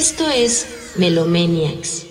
[0.00, 2.06] Esto es Melomaniacs.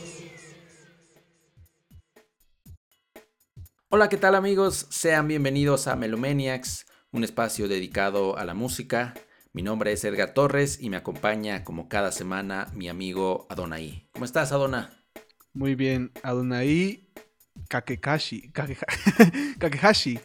[3.90, 4.86] Hola, ¿qué tal amigos?
[4.92, 9.16] Sean bienvenidos a Melomaniacs, un espacio dedicado a la música.
[9.54, 14.08] Mi nombre es Edgar Torres y me acompaña como cada semana mi amigo Adonai.
[14.12, 14.92] ¿Cómo estás, Adona?
[15.54, 17.10] Muy bien, Adonai
[17.70, 18.52] Kakekashi.
[19.58, 20.20] Kakehashi,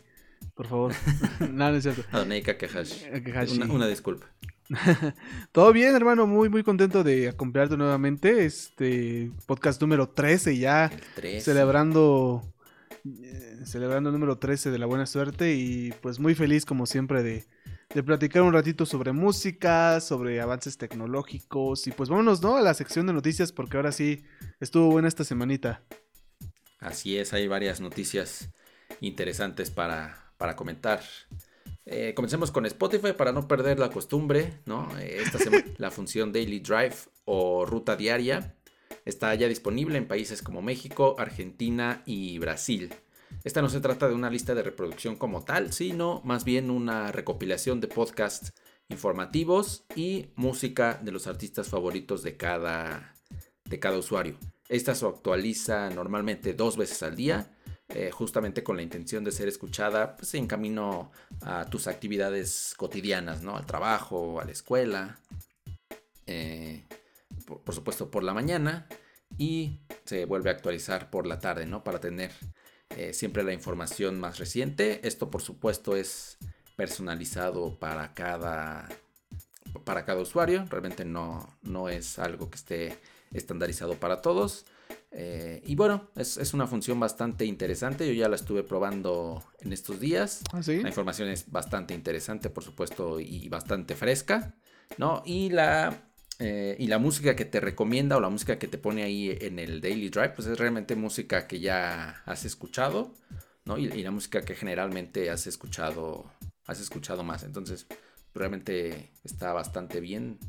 [0.52, 0.92] por favor.
[1.40, 2.04] no, no es cierto.
[2.12, 3.06] Adonai Kakehashi.
[3.54, 4.26] Una, una disculpa.
[5.52, 8.44] Todo bien, hermano, muy muy contento de acompañarte nuevamente.
[8.44, 10.90] Este podcast número 13 ya
[11.40, 12.42] celebrando
[13.04, 17.22] eh, celebrando el número 13 de la buena suerte y pues muy feliz como siempre
[17.22, 17.44] de,
[17.94, 22.56] de platicar un ratito sobre música, sobre avances tecnológicos y pues vámonos, ¿no?
[22.56, 24.24] A la sección de noticias porque ahora sí
[24.60, 25.82] estuvo buena esta semanita.
[26.78, 28.50] Así es, hay varias noticias
[29.00, 31.02] interesantes para, para comentar.
[31.86, 34.88] Eh, comencemos con Spotify para no perder la costumbre, ¿no?
[34.98, 35.38] Eh, esta
[35.78, 38.54] la función Daily Drive o ruta diaria
[39.04, 42.92] está ya disponible en países como México, Argentina y Brasil.
[43.42, 47.12] Esta no se trata de una lista de reproducción como tal, sino más bien una
[47.12, 48.54] recopilación de podcasts
[48.88, 53.14] informativos y música de los artistas favoritos de cada,
[53.64, 54.38] de cada usuario.
[54.68, 57.53] Esta se actualiza normalmente dos veces al día
[57.90, 63.42] eh, justamente con la intención de ser escuchada pues, en camino a tus actividades cotidianas,
[63.42, 63.56] ¿no?
[63.56, 65.20] Al trabajo, a la escuela,
[66.26, 66.82] eh,
[67.44, 68.88] por, supuesto por la mañana
[69.36, 71.84] y se vuelve a actualizar por la tarde, ¿no?
[71.84, 72.32] Para tener
[72.96, 75.06] eh, siempre la información más reciente.
[75.06, 76.38] Esto por supuesto es
[76.76, 78.88] personalizado para cada,
[79.84, 82.98] para cada usuario, realmente no, no es algo que esté
[83.32, 84.64] estandarizado para todos.
[85.16, 88.06] Eh, y bueno, es, una función bastante interesante.
[88.06, 90.42] Yo ya la estuve probando en estos días.
[90.52, 94.56] ¿Ah, la información es bastante interesante, por supuesto, y bastante fresca.
[94.98, 95.22] ¿no?
[95.24, 99.04] Y la, eh, y la música que te recomienda o la música que te pone
[99.04, 103.14] ahí en el Daily Drive, pues es realmente música que ya has escuchado.
[103.64, 103.78] ¿no?
[103.78, 106.28] Y, y la música que generalmente has escuchado,
[106.66, 107.44] has escuchado más.
[107.44, 107.86] Entonces,
[108.34, 110.40] realmente está bastante bien,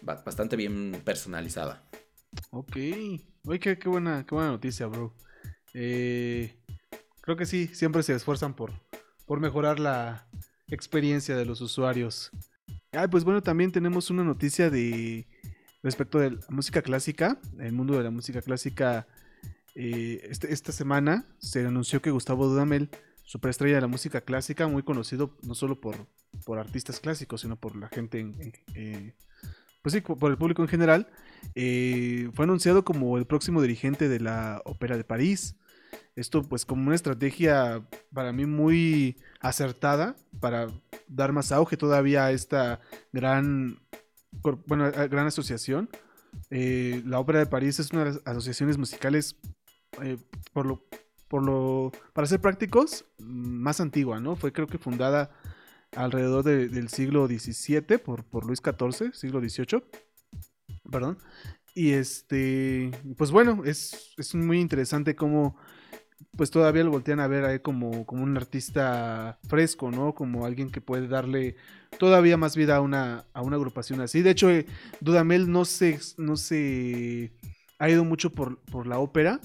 [0.00, 1.84] bastante bien personalizada.
[2.50, 2.76] Ok.
[3.44, 5.14] Oye, qué, buena, qué buena noticia, bro.
[5.74, 6.56] Eh,
[7.20, 8.72] creo que sí, siempre se esfuerzan por,
[9.26, 10.28] por mejorar la
[10.68, 12.30] experiencia de los usuarios.
[12.92, 15.26] Ay, pues bueno, también tenemos una noticia de
[15.82, 19.06] respecto de la música clásica, el mundo de la música clásica.
[19.74, 22.90] Eh, este, esta semana se anunció que Gustavo Dudamel,
[23.22, 26.08] superestrella de la música clásica, muy conocido no solo por,
[26.44, 29.14] por artistas clásicos, sino por la gente en, eh,
[29.82, 31.08] pues sí, por el público en general,
[31.54, 35.56] eh, fue anunciado como el próximo dirigente de la Ópera de París.
[36.14, 40.68] Esto pues como una estrategia para mí muy acertada para
[41.08, 42.80] dar más auge todavía a esta
[43.12, 43.80] gran,
[44.66, 45.90] bueno, gran asociación.
[46.50, 49.36] Eh, la Ópera de París es una de las asociaciones musicales,
[50.02, 50.16] eh,
[50.52, 50.84] por lo,
[51.28, 54.36] por lo, para ser prácticos, más antigua, ¿no?
[54.36, 55.30] Fue creo que fundada
[55.94, 59.82] alrededor del siglo XVII por, por Luis XIV, siglo XVIII.
[60.90, 61.18] Perdón.
[61.74, 65.56] Y este, pues bueno, es, muy interesante cómo
[66.34, 70.14] pues todavía lo voltean a ver ahí como, como un artista fresco, ¿no?
[70.14, 71.56] Como alguien que puede darle
[71.98, 74.22] todavía más vida a una, a una agrupación así.
[74.22, 74.66] De hecho, eh,
[75.00, 76.34] Dudamel no se, no
[77.78, 79.40] ha ido mucho por, por la ópera,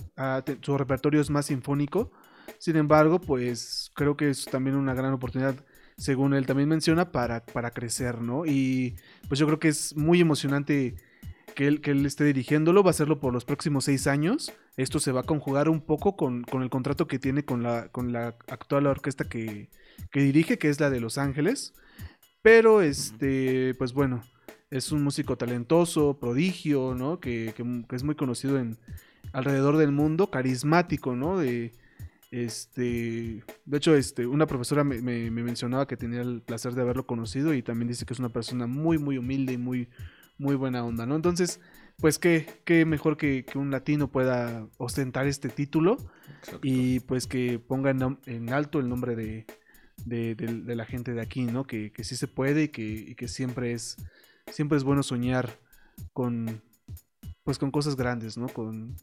[0.62, 2.12] su repertorio es más sinfónico.
[2.60, 5.56] Sin embargo, pues creo que es también una gran oportunidad
[5.98, 8.46] según él también menciona, para, para crecer, ¿no?
[8.46, 8.96] Y
[9.28, 10.96] pues yo creo que es muy emocionante
[11.62, 14.52] que él, que él esté dirigiéndolo, va a hacerlo por los próximos seis años.
[14.78, 18.12] Esto se va a conjugar un poco con, el contrato que tiene con la, con
[18.12, 19.70] la actual orquesta que,
[20.12, 21.76] dirige, que es la de Los Ángeles.
[22.42, 24.24] Pero, este, pues bueno,
[24.72, 27.20] es un músico talentoso, prodigio, ¿no?
[27.20, 28.80] Que, que, es muy conocido en
[29.32, 31.38] alrededor del mundo, carismático, ¿no?
[31.38, 31.74] De,
[32.32, 37.54] este, de hecho, este, una profesora me, mencionaba que tenía el placer de haberlo conocido
[37.54, 39.90] y también dice que es una persona muy, muy humilde y muy,
[40.42, 41.16] muy buena onda, ¿no?
[41.16, 41.62] Entonces,
[41.98, 45.98] pues qué, qué mejor que, un latino pueda ostentar este título
[46.64, 47.92] y pues que ponga
[48.26, 49.46] en, alto el nombre de,
[50.06, 51.66] de, la gente de aquí, ¿no?
[51.66, 53.98] Que, que sí se puede y que, y que siempre es
[54.52, 55.60] siempre es bueno soñar
[56.12, 56.62] con
[57.44, 58.48] pues con cosas grandes, ¿no?
[58.48, 58.96] Con,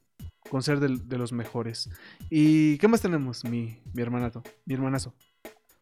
[0.50, 1.90] con ser de, los mejores.
[2.30, 5.14] ¿Y qué más tenemos, mi, mi hermanato, mi hermanazo?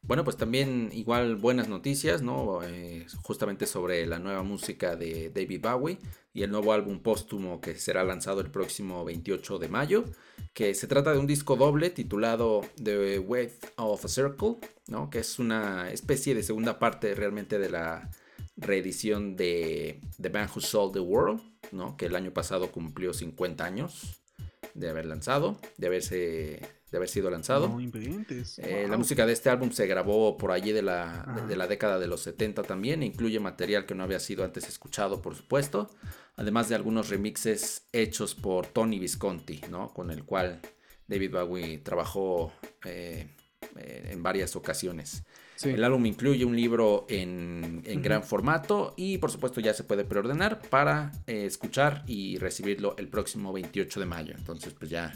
[0.06, 2.60] Bueno, pues también igual buenas noticias, ¿no?
[2.62, 5.98] Eh, justamente sobre la nueva música de David Bowie
[6.32, 10.04] y el nuevo álbum póstumo que será lanzado el próximo 28 de mayo,
[10.54, 15.10] que se trata de un disco doble titulado The Width of a Circle, ¿no?
[15.10, 18.08] Que es una especie de segunda parte realmente de la
[18.56, 21.40] reedición de The Man Who Sold the World,
[21.72, 21.96] ¿no?
[21.96, 24.22] Que el año pasado cumplió 50 años
[24.74, 27.68] de haber lanzado, de haberse de haber sido lanzado.
[27.68, 27.80] No.
[28.58, 31.46] Eh, La música de este álbum se grabó por allí de la, de- Ajá.
[31.46, 33.02] de la década de los 70 también.
[33.02, 35.90] e Incluye material que no había sido antes escuchado, por supuesto.
[36.36, 39.92] Además de algunos remixes hechos por Tony Visconti, ¿no?
[39.92, 40.60] Con el cual
[41.08, 42.52] David Bowie trabajó
[42.84, 43.34] eh,
[43.76, 45.24] eh, en varias ocasiones.
[45.56, 45.70] Sí.
[45.70, 50.04] El álbum incluye un libro en, en gran formato y por supuesto ya se puede
[50.04, 54.34] preordenar para eh, escuchar y recibirlo el próximo 28 de mayo.
[54.36, 55.12] Entonces pues ya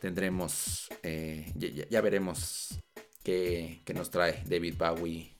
[0.00, 2.78] tendremos, eh, ya, ya- ya veremos
[3.22, 5.34] qué, qué nos trae David Bowie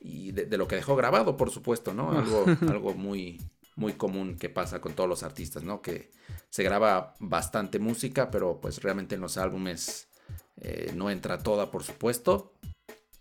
[0.00, 2.10] y de, de lo que dejó grabado, por supuesto, ¿no?
[2.12, 3.40] Algo, algo muy,
[3.76, 5.82] muy común que pasa con todos los artistas, ¿no?
[5.82, 6.12] Que
[6.48, 10.08] se graba bastante música, pero pues realmente en los álbumes
[10.60, 12.54] eh, no entra toda, por supuesto.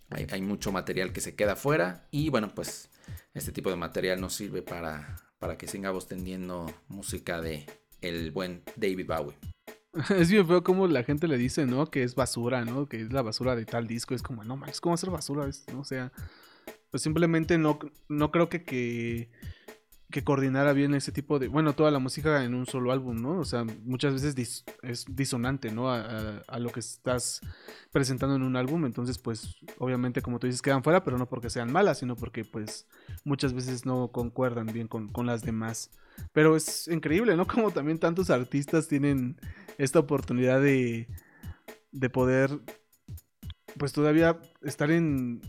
[0.09, 2.89] Hay, hay mucho material que se queda fuera y bueno, pues
[3.33, 7.65] este tipo de material nos sirve para, para que sigamos teniendo música de
[8.01, 9.37] el buen David Bowie.
[10.09, 11.89] Es bien feo como la gente le dice, ¿no?
[11.89, 12.87] Que es basura, ¿no?
[12.87, 14.13] Que es la basura de tal disco.
[14.13, 15.47] Es como, no manches, ¿cómo hacer basura?
[15.47, 15.79] Es- ¿no?
[15.79, 16.11] O sea,
[16.91, 17.79] pues simplemente no,
[18.09, 19.29] no creo que, que,
[20.11, 21.47] que coordinara bien ese tipo de.
[21.47, 23.39] Bueno, toda la música en un solo álbum, ¿no?
[23.39, 25.89] O sea, muchas veces es disonante, ¿no?
[25.91, 27.41] A, a- a lo que estás
[27.91, 28.85] presentando en un álbum.
[28.85, 32.45] Entonces, pues, obviamente, como tú dices, quedan fuera, pero no porque sean malas, sino porque,
[32.45, 32.87] pues,
[33.23, 35.91] muchas veces no concuerdan bien con, con las demás.
[36.31, 37.45] Pero es increíble, ¿no?
[37.47, 39.37] Como también tantos artistas tienen
[39.77, 41.07] esta oportunidad de,
[41.91, 42.59] de poder,
[43.77, 45.41] pues todavía estar en,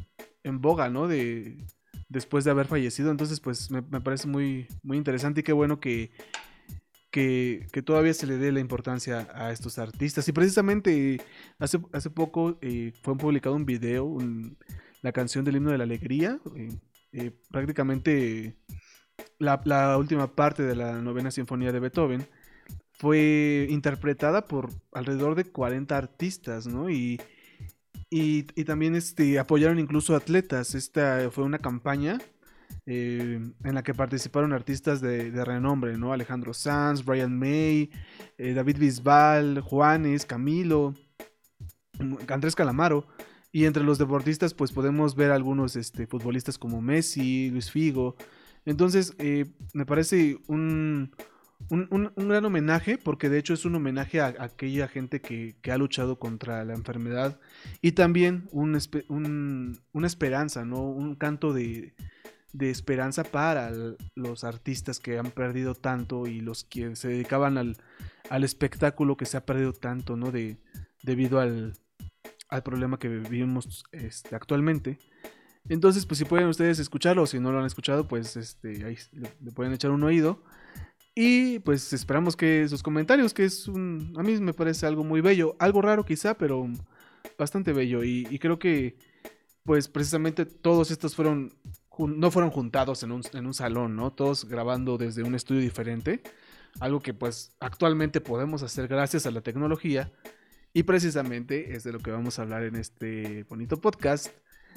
[0.43, 1.09] en boga, ¿no?
[1.09, 1.65] De,
[2.09, 3.11] después de haber fallecido.
[3.11, 6.11] Entonces, pues me, me parece muy, muy interesante y qué bueno que,
[7.11, 10.29] que, que todavía se le dé la importancia a estos artistas.
[10.29, 11.21] Y precisamente
[11.59, 14.17] hace, hace poco eh, fue publicado un video,
[15.03, 16.41] la canción del himno de la alegría.
[16.57, 16.69] eh,
[17.13, 18.59] eh, prácticamente
[19.39, 22.27] la, la última parte de la novena sinfonía de Beethoven
[22.93, 26.91] fue interpretada por alrededor de 40 artistas, ¿no?
[26.91, 27.21] Y,
[28.11, 30.75] y, y también este, apoyaron incluso atletas.
[30.75, 32.19] Esta fue una campaña
[32.89, 36.13] eh, en la que participaron artistas de, renombre, ¿no?
[36.13, 37.91] Alejandro Sanz, Brian May,
[38.39, 40.95] eh, David Bisbal, Juanes, Camilo,
[41.99, 43.07] mm, Andrés Calamaro.
[43.53, 48.17] Y entre los deportistas, pues podemos ver algunos este, futbolistas como Messi, Luis Figo.
[48.67, 51.13] Entonces, eh, me parece un,
[51.71, 55.73] un, un- gran homenaje, porque de hecho es un homenaje a, aquella gente que, que
[55.73, 57.41] ha luchado contra la enfermedad
[57.83, 58.79] y también una
[60.07, 60.83] esperanza, ¿no?
[60.83, 61.95] Un canto de,
[62.53, 63.71] de esperanza para
[64.15, 67.77] los artistas que han perdido tanto y los que se dedicaban al,
[68.31, 70.31] al espectáculo que se ha perdido tanto, ¿no?
[70.31, 70.59] De,
[71.03, 71.75] debido al,
[72.49, 74.99] al problema que vivimos este, actualmente.
[75.69, 78.97] Entonces, pues si pueden ustedes escucharlo, si no lo han escuchado, pues este, ahí
[79.41, 80.45] le pueden echar un oído.
[81.19, 84.13] Y pues esperamos que sus comentarios, que es un...
[84.19, 86.69] A mí me parece algo muy bello, algo raro quizá, pero
[87.39, 88.05] bastante bello.
[88.05, 88.99] Y, creo que
[89.65, 91.55] pues precisamente todos estos fueron...
[91.99, 94.13] No fueron juntados en un, en un salón, ¿no?
[94.13, 96.21] Todos grabando desde un estudio diferente.
[96.81, 100.13] Algo que pues actualmente podemos hacer gracias a la tecnología.
[100.75, 104.29] Y precisamente es de lo que vamos a hablar en este bonito podcast.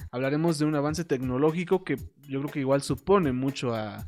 [0.09, 4.07] Hablaremos de un avance tecnológico que yo creo que igual supone mucho a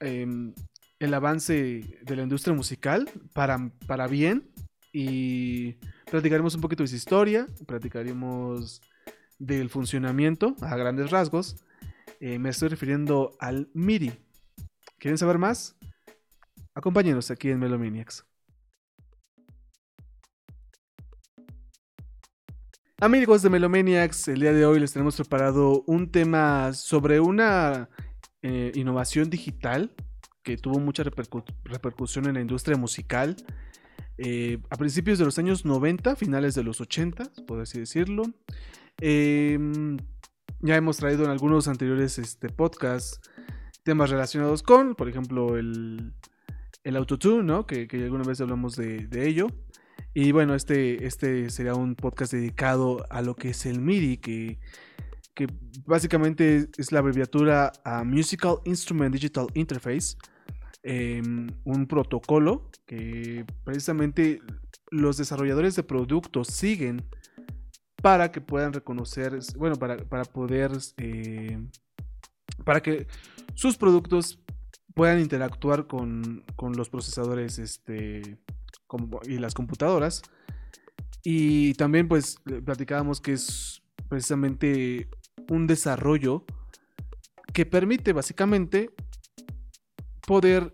[0.00, 0.52] em,
[0.98, 4.50] el avance de la industria musical para, para bien.
[4.92, 5.74] Y
[6.10, 8.80] platicaremos un poquito de su historia, platicaremos
[9.38, 11.56] del funcionamiento a grandes rasgos.
[12.20, 14.12] Eh, me estoy refiriendo al MIDI.
[14.98, 15.76] ¿Quieren saber más?
[16.74, 18.24] Acompáñenos aquí en Melomaniacs.
[23.00, 27.88] Amigos de Melomaniacs, el día de hoy les tenemos preparado un tema sobre una
[28.42, 29.94] eh, innovación digital
[30.48, 33.36] que tuvo mucha repercu- repercusión en la industria musical
[34.16, 38.22] eh, a principios de los años 90, finales de los 80, por así decirlo.
[38.98, 39.98] Em,
[40.60, 43.20] ya hemos traído en algunos anteriores este, podcasts
[43.84, 46.14] temas relacionados con, por ejemplo, el,
[46.82, 47.66] el autotune, ¿no?
[47.66, 49.48] Que, que alguna vez hablamos de, de ello.
[50.14, 54.58] Y bueno, este, este será un podcast dedicado a lo que es el MIDI, que,
[55.34, 55.46] que
[55.86, 60.16] básicamente es la abreviatura a Musical Instrument Digital Interface,
[60.90, 64.40] eh, un protocolo que precisamente
[64.90, 67.04] los desarrolladores de productos siguen
[68.00, 71.58] para que puedan reconocer, bueno, para, para poder, eh,
[72.64, 73.06] para que
[73.52, 74.42] sus productos
[74.94, 78.38] puedan interactuar con, con los procesadores este,
[79.24, 80.22] y las computadoras.
[81.22, 85.10] Y también pues platicábamos que es precisamente
[85.50, 86.46] un desarrollo
[87.52, 88.88] que permite básicamente
[90.28, 90.70] poder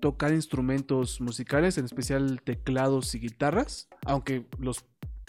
[0.00, 4.84] tocar instrumentos musicales, en especial teclados y guitarras, aunque los,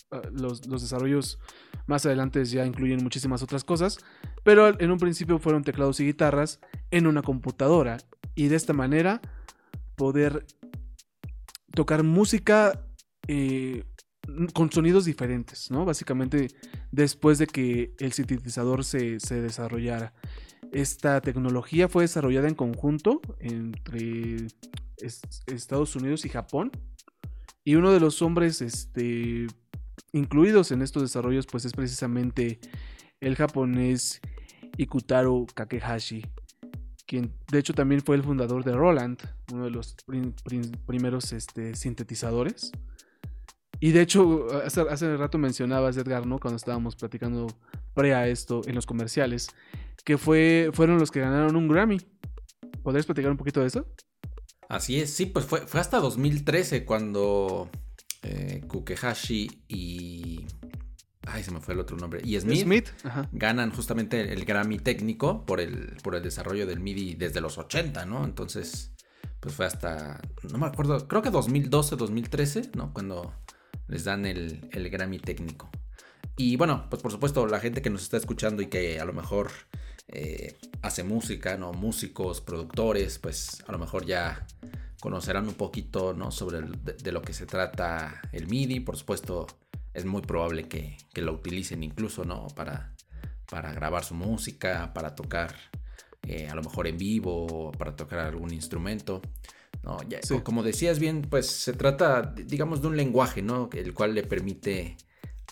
[0.10, 1.38] ah, los, los desarrollos
[1.86, 4.00] más adelante ya incluyen muchísimas otras cosas,
[4.44, 7.98] pero en un principio fueron teclados y guitarras en una computadora
[8.34, 9.22] y de esta manera
[9.96, 10.48] poder
[11.76, 12.88] tocar música
[13.28, 13.84] eh,
[14.54, 15.86] con sonidos diferentes, ¿no?
[15.86, 16.48] Básicamente
[16.92, 20.16] después de que el sintetizador se, se desarrollara.
[20.74, 24.48] Esta tecnología fue desarrollada en conjunto entre
[24.98, 26.72] es- Estados Unidos y Japón.
[27.64, 29.48] Y uno de los hombres este,
[30.12, 32.60] incluidos en estos desarrollos pues es precisamente
[33.22, 34.20] el japonés
[34.78, 36.26] Ikutaro Kakehashi,
[37.06, 39.20] quien de hecho también fue el fundador de Roland,
[39.54, 42.72] uno de los prim- prim- primeros este, sintetizadores.
[43.84, 46.40] Y de hecho, hace, hace rato mencionabas, Edgar, ¿no?
[46.40, 47.48] Cuando estábamos platicando
[47.94, 49.50] pre a esto en los comerciales,
[50.06, 52.00] que fue, fueron los que ganaron un Grammy.
[52.82, 53.86] ¿Podrías platicar un poquito de eso?
[54.70, 57.70] Así es, sí, pues fue, fue hasta 2013 cuando
[58.22, 60.46] eh, Kukehashi y...
[61.28, 62.22] Ay, se me fue el otro nombre.
[62.24, 63.28] Y Smith, Ajá.
[63.34, 68.06] ganan justamente el Grammy técnico por el, por el desarrollo del MIDI desde los 80,
[68.06, 68.24] ¿no?
[68.24, 68.94] Entonces,
[69.42, 72.94] pues fue hasta, no me acuerdo, creo que 2012, 2013, ¿no?
[72.94, 73.34] Cuando
[73.88, 75.70] les dan el, Grammy técnico.
[76.36, 79.14] Y bueno, pues por supuesto, la gente que nos está escuchando y que a lo
[79.14, 79.52] mejor
[80.08, 81.74] eh, hace música, ¿no?
[81.74, 84.48] Músicos, productores, pues a lo mejor ya
[85.00, 86.32] conocerán un poquito, ¿no?
[86.32, 88.80] Sobre de, lo que se trata el MIDI.
[88.80, 89.48] Por supuesto,
[89.94, 92.48] es muy probable que, que lo utilicen incluso, ¿no?
[92.56, 92.96] Para,
[93.50, 95.54] para grabar su música, para tocar
[96.26, 99.22] eh, a lo mejor en vivo, para tocar algún instrumento.
[99.84, 99.98] ¿No?
[100.10, 100.36] Ya, Sí.
[100.36, 103.70] co- Como decías bien, pues se trata, di- digamos, de un lenguaje, ¿no?
[103.74, 104.98] El cual le permite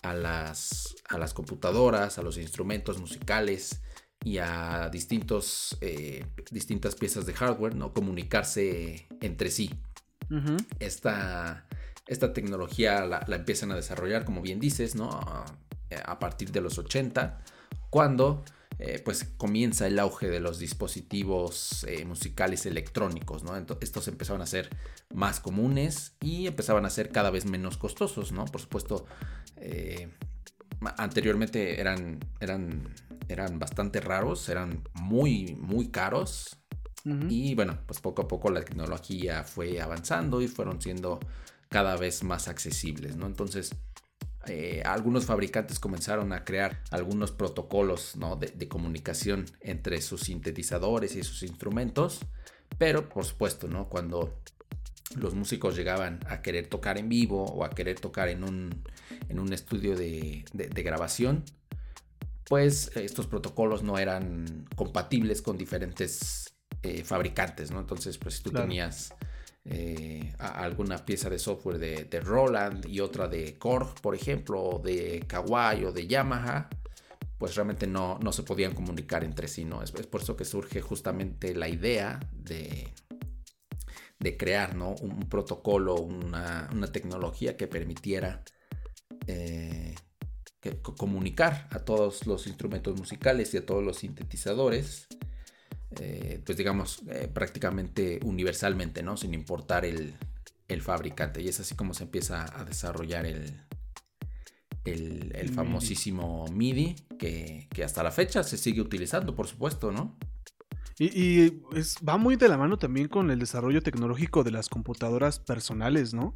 [0.04, 3.82] a las, a las computadoras, a los instrumentos musicales
[4.24, 7.94] y a distintos, eh, distintas piezas de hardware, ¿no?
[7.94, 9.70] Comunicarse entre sí
[10.80, 11.68] esta,
[12.08, 15.10] esta tecnología la, la empiezan a desarrollar, como bien dices, ¿no?
[15.12, 15.46] A,
[16.06, 17.44] a partir de los 80,
[17.90, 18.44] cuando
[18.84, 23.56] eh, pues comienza el auge de los dispositivos eh, musicales electrónicos, ¿no?
[23.80, 24.76] Estos empezaban a ser
[25.14, 28.46] más comunes y empezaban a ser cada vez menos costosos, ¿no?
[28.46, 29.06] Por supuesto,
[29.58, 30.10] eh,
[30.98, 32.92] anteriormente eran, eran,
[33.28, 36.58] eran bastante raros, eran muy, muy caros,
[37.06, 41.20] y bueno, pues poco a poco la tecnología fue avanzando y fueron siendo
[41.70, 43.28] cada vez más accesibles, ¿no?
[43.28, 43.76] Entonces,
[44.48, 48.36] eh, algunos fabricantes comenzaron a crear algunos protocolos ¿no?
[48.36, 52.20] de, de comunicación entre sus sintetizadores y sus instrumentos,
[52.78, 53.88] pero por supuesto, ¿no?
[53.90, 54.42] Cuando
[55.16, 58.84] los músicos llegaban a querer tocar en vivo o a querer tocar en un,
[59.30, 61.44] en un estudio de, de- de grabación,
[62.46, 67.80] pues estos protocolos no eran compatibles con diferentes eh, fabricantes, ¿no?
[67.80, 68.66] Entonces, pues si tú Claro.
[68.68, 69.14] tenías
[69.65, 75.24] eh, alguna pieza de software de, Roland y otra de Korg, por ejemplo, o de
[75.27, 76.70] Kawai o de Yamaha,
[77.38, 79.84] pues realmente no, no se podían comunicar entre sí, ¿no?
[79.84, 82.88] Es, por eso que surge justamente la idea de,
[84.20, 84.96] de crear, ¿no?
[85.01, 88.44] Un, protocolo, una, una tecnología que permitiera
[89.27, 89.96] eh,
[90.98, 95.08] comunicar a todos los instrumentos musicales y a todos los sintetizadores,
[96.00, 99.18] eh, pues digamos, eh, prácticamente universalmente, ¿no?
[99.18, 100.16] Sin importar el,
[100.68, 101.42] el fabricante.
[101.42, 103.54] Y es así como se empieza a desarrollar el,
[104.86, 110.18] el, famosísimo MIDI, que, que hasta la fecha se sigue utilizando, por supuesto, ¿no?
[110.98, 114.70] Y, y es, va muy de la mano también con el desarrollo tecnológico de las
[114.70, 116.36] computadoras personales, ¿no?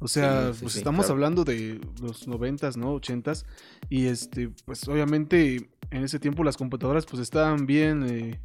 [0.00, 1.14] O sea, Sí, sí, pues sí, estamos claro.
[1.14, 2.92] hablando de los noventas, ¿no?
[2.92, 3.46] Ochentas.
[3.88, 8.40] Y este, pues obviamente en ese tiempo las computadoras pues estaban bien eh,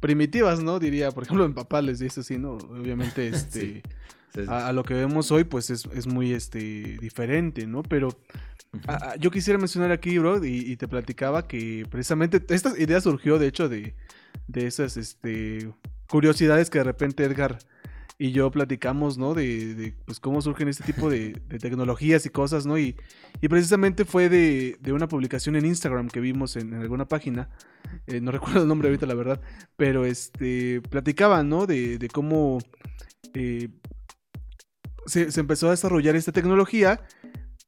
[0.00, 0.78] primitivas, ¿no?
[0.78, 2.52] Diría, por ejemplo, mi papá les dice así, ¿no?
[2.52, 3.60] Obviamente, este.
[3.60, 3.82] Sí.
[4.34, 4.46] Sí, sí.
[4.48, 7.84] A, a lo que vemos hoy, pues es, es muy este, diferente, ¿no?
[7.84, 8.08] Pero
[9.20, 13.46] yo quisiera mencionar aquí, bro, y, y te platicaba que precisamente esta idea surgió, de
[13.46, 13.94] hecho, de,
[14.48, 15.70] de esas este,
[16.08, 17.58] curiosidades que de repente Edgar
[18.18, 19.34] y yo platicamos, ¿no?
[19.34, 22.78] De, de, pues cómo surgen este tipo de, tecnologías y cosas, ¿no?
[22.78, 22.96] Y,
[23.40, 27.50] y precisamente fue de, de una publicación en Instagram que vimos en, alguna página,
[28.06, 29.40] eh, no recuerdo el nombre ahorita, la verdad,
[29.76, 31.66] pero este, platicaban, ¿no?
[31.66, 32.58] De, de cómo
[33.34, 33.70] eh,
[35.06, 37.00] se, se empezó a desarrollar esta tecnología,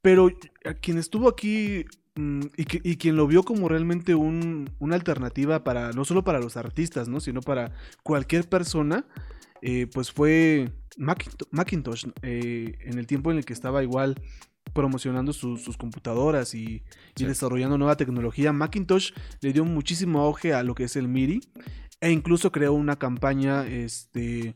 [0.03, 0.31] pero
[0.83, 1.87] quien estuvo aquí
[2.17, 6.25] mm, y, que- y quien lo vio como realmente un- una alternativa para, no solo
[6.25, 7.21] para los artistas, ¿no?
[7.21, 7.73] Sino para
[8.05, 9.07] cualquier persona,
[9.63, 14.21] eh, pues fue Macinto- Macintosh, eh, en el tiempo en el que estaba igual
[14.73, 16.83] promocionando sus- sus computadoras y,
[17.17, 18.53] desarrollando nueva tecnología.
[18.53, 21.41] Macintosh le dio muchísimo auge a lo que es el MIDI
[22.01, 24.55] e incluso creó una campaña este,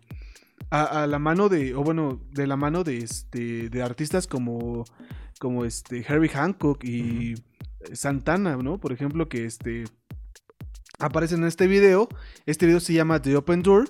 [0.71, 4.85] a, a la mano de, o bueno, de la mano de este, de artistas como,
[5.39, 7.35] como este, Harry Hancock y
[7.95, 8.79] Santana, ¿no?
[8.79, 9.85] Por ejemplo, que este,
[10.99, 12.09] aparecen en este video.
[12.47, 13.89] Este video se llama The Open Door.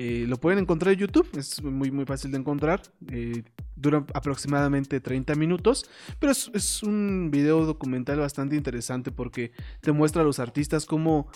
[0.00, 2.82] Eh, lo pueden encontrar en YouTube, es muy, muy fácil de encontrar.
[3.10, 3.42] Eh,
[3.74, 5.90] dura aproximadamente 30 minutos,
[6.20, 9.50] pero es, es, un video documental bastante interesante porque
[9.80, 11.28] te muestra a los artistas cómo,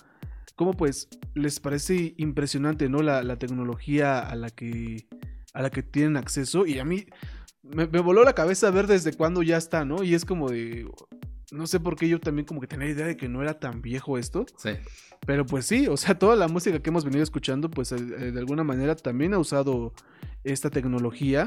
[0.54, 3.02] cómo pues les parece impresionante ¿no?
[3.02, 5.08] la, la, tecnología a la, que,
[5.54, 6.64] a la que tienen acceso.
[6.64, 7.06] Y a mí
[7.64, 10.04] me, me voló la cabeza ver desde cuándo ya está, ¿no?
[10.04, 10.86] Y es como de,
[11.52, 13.82] no sé por qué yo también como que tenía idea de que no era tan
[13.82, 14.46] viejo esto.
[14.56, 14.70] Sí.
[15.24, 18.38] Pero pues sí, o sea, toda la música que hemos venido escuchando, pues eh, de
[18.38, 19.92] alguna manera también ha usado
[20.42, 21.46] esta tecnología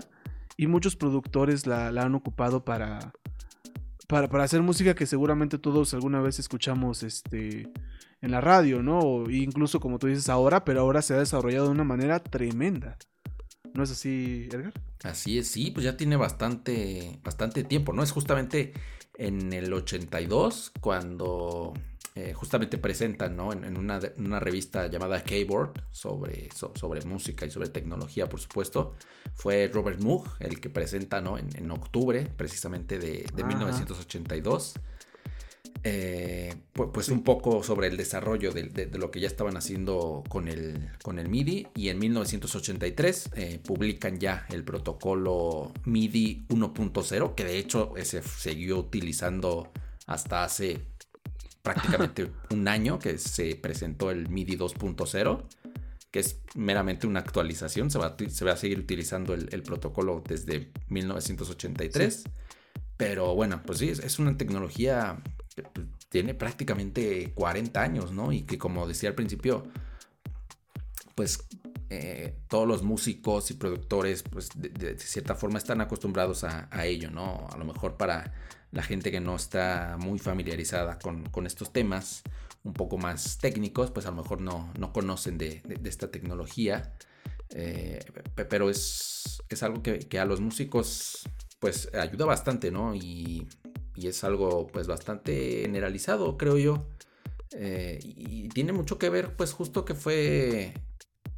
[0.55, 3.13] y muchos productores la, la han ocupado para,
[4.07, 7.67] para, para, hacer música que seguramente todos alguna vez escuchamos este,
[8.21, 8.99] en la radio, ¿no?
[8.99, 12.97] O incluso como tú dices ahora, pero ahora se ha desarrollado de una manera tremenda.
[13.73, 14.71] ¿No es así, Edgar?
[15.03, 18.03] Así es, sí, pues ya tiene bastante, bastante tiempo, ¿no?
[18.03, 18.71] Es justamente
[19.17, 21.73] en el 82 cuando
[22.17, 23.51] eh, justamente presentan ¿no?
[23.51, 28.39] en, en, una, una, revista llamada Keyboard sobre, so, sobre música y sobre tecnología, por
[28.39, 28.95] supuesto.
[29.33, 31.37] Fue Robert Moog el que presenta ¿no?
[31.37, 34.75] en, en octubre precisamente de, de 1982.
[35.87, 40.23] Eh, pues, un poco sobre el desarrollo de, de, de, lo que ya estaban haciendo
[40.27, 47.35] con el, con el MIDI y en 1983 eh, publican ya el protocolo MIDI 1.0
[47.35, 49.71] que de hecho se siguió utilizando
[50.07, 50.81] hasta hace
[51.61, 55.43] prácticamente un año que se presentó el MIDI 2.0
[56.09, 60.23] que es meramente una actualización se va, se va a seguir utilizando el, el protocolo
[60.27, 62.23] desde 1983 sí.
[62.97, 65.21] pero bueno pues sí es, es una tecnología
[66.09, 68.31] tiene prácticamente 40 años, ¿no?
[68.31, 69.63] Y que como decía al principio,
[71.15, 71.47] pues
[71.89, 77.47] eh, todos los músicos y productores, pues de, cierta forma están acostumbrados a, ello, ¿no?
[77.51, 78.33] A lo mejor para
[78.71, 82.23] la gente que no está muy familiarizada con, estos temas,
[82.63, 86.93] un poco más técnicos, pues a lo mejor no, no conocen de esta tecnología.
[87.49, 87.99] Eh,
[88.49, 92.95] pero es, es algo que, que, a los músicos pues ayuda bastante, ¿no?
[92.95, 93.47] Y,
[93.95, 96.87] y es algo pues bastante generalizado, creo yo.
[97.51, 100.73] Eh, y tiene mucho que ver pues justo que fue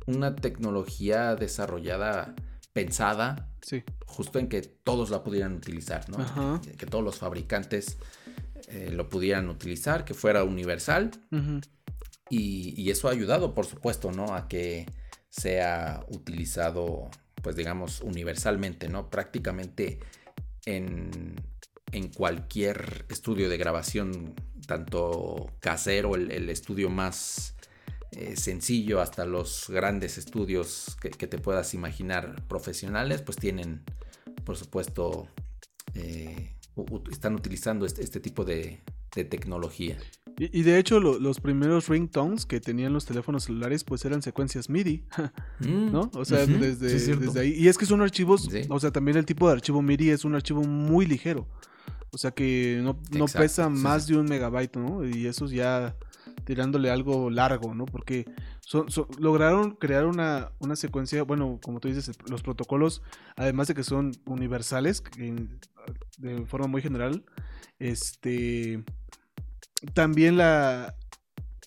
[0.08, 2.34] una tecnología desarrollada,
[2.74, 3.84] pensada, sí.
[4.06, 6.18] justo en que todos la pudieran utilizar, ¿no?
[6.18, 6.62] Ajá.
[6.78, 7.98] Que, todos los fabricantes
[8.70, 11.12] eh, lo pudieran utilizar, que fuera universal.
[11.32, 11.68] Uh -huh.
[12.30, 14.34] y, y, eso ha ayudado, por supuesto, ¿no?
[14.34, 14.86] A que
[15.30, 17.10] sea utilizado,
[17.42, 19.10] pues digamos, universalmente, ¿no?
[19.10, 20.00] Prácticamente
[20.66, 21.36] en,
[21.92, 24.34] en cualquier estudio de grabación,
[24.66, 27.56] tanto casero, el, el estudio más
[28.12, 33.84] eh, sencillo, hasta los grandes estudios que, que, te puedas imaginar profesionales, pues tienen,
[34.44, 35.28] por supuesto,
[35.94, 36.54] eh,
[37.12, 38.80] están utilizando este, este tipo de,
[39.16, 39.98] de tecnología.
[40.40, 44.22] Y, y, de hecho, lo, los primeros ringtones que tenían los teléfonos celulares, pues eran
[44.22, 45.04] secuencias MIDI,
[45.60, 46.12] ¿no?
[46.14, 46.60] O sea, uh -huh.
[46.60, 47.54] desde, sí, desde, ahí.
[47.54, 48.62] Y es que son archivos, sí.
[48.70, 51.48] o sea, también el tipo de archivo MIDI es un archivo muy ligero.
[52.18, 54.14] O sea que no, no Exacto, pesa más sí.
[54.14, 55.08] de un megabyte, ¿no?
[55.08, 55.96] Y eso ya
[56.46, 57.86] tirándole algo largo, ¿no?
[57.86, 58.26] Porque
[58.60, 63.04] son, son, lograron crear una, una, secuencia, bueno, como tú dices, los protocolos,
[63.36, 65.60] además de que son universales, en,
[66.18, 67.24] de forma muy general,
[67.78, 68.84] este,
[69.94, 70.96] también la,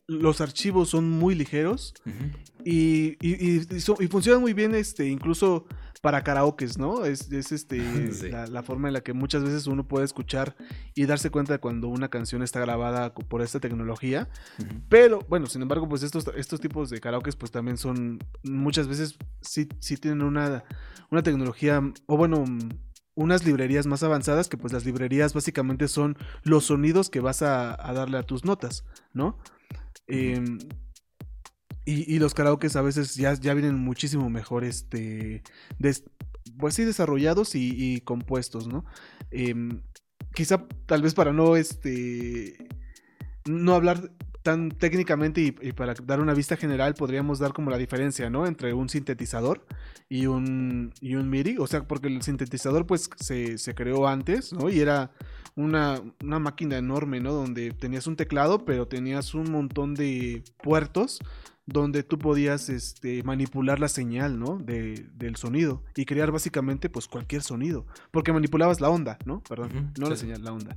[0.08, 2.32] los archivos son muy ligeros uh -huh.
[2.64, 5.66] y, y, y, so, y, funcionan muy bien, este, incluso
[6.00, 7.04] para karaokes, ¿no?
[7.04, 7.78] Es, es este
[8.12, 8.30] sí.
[8.30, 10.56] la, la, forma en la que muchas veces uno puede escuchar
[10.94, 14.28] y darse cuenta de cuando una canción está grabada por esta tecnología.
[14.58, 14.82] Uh -huh.
[14.88, 19.16] Pero, bueno, sin embargo, pues estos, estos tipos de karaokes pues también son, muchas veces
[19.40, 20.64] sí, sí tienen una,
[21.10, 22.44] una tecnología, o bueno,
[23.14, 27.76] unas librerías más avanzadas, que pues las librerías básicamente son los sonidos que vas a,
[27.86, 29.38] a darle a tus notas, ¿no?
[30.06, 30.42] Eh,
[31.84, 35.42] y, y, los karaokes a veces ya, ya vienen muchísimo mejor, este,
[36.58, 38.84] pues sí, desarrollados y, compuestos, ¿no?
[39.30, 39.54] Eh,
[40.34, 42.68] quizá tal vez para no, este,
[43.46, 44.12] no hablar
[44.42, 48.46] tan técnicamente y, y, para dar una vista general podríamos dar como la diferencia, ¿no?
[48.46, 49.66] Entre un sintetizador
[50.08, 54.52] y un, y un MIDI, o sea, porque el sintetizador pues se, se creó antes,
[54.52, 54.70] ¿no?
[54.70, 55.12] Y era
[55.56, 57.32] una, una, máquina enorme, ¿no?
[57.32, 61.20] Donde tenías un teclado, pero tenías un montón de puertos
[61.72, 64.58] donde tú podías este, manipular la señal, ¿no?
[64.58, 69.42] De, del sonido y crear básicamente pues cualquier sonido, porque manipulabas la onda, ¿no?
[69.42, 70.10] Perdón, uh -huh, no sí.
[70.10, 70.76] la señal, la onda.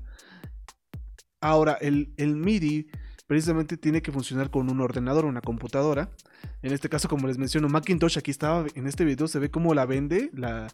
[1.41, 2.87] Ahora, el, el MIDI
[3.27, 6.11] precisamente tiene que funcionar con un ordenador, una computadora.
[6.61, 9.73] En este caso, como les menciono, Macintosh aquí estaba, en este video se ve cómo
[9.73, 10.67] la vende la,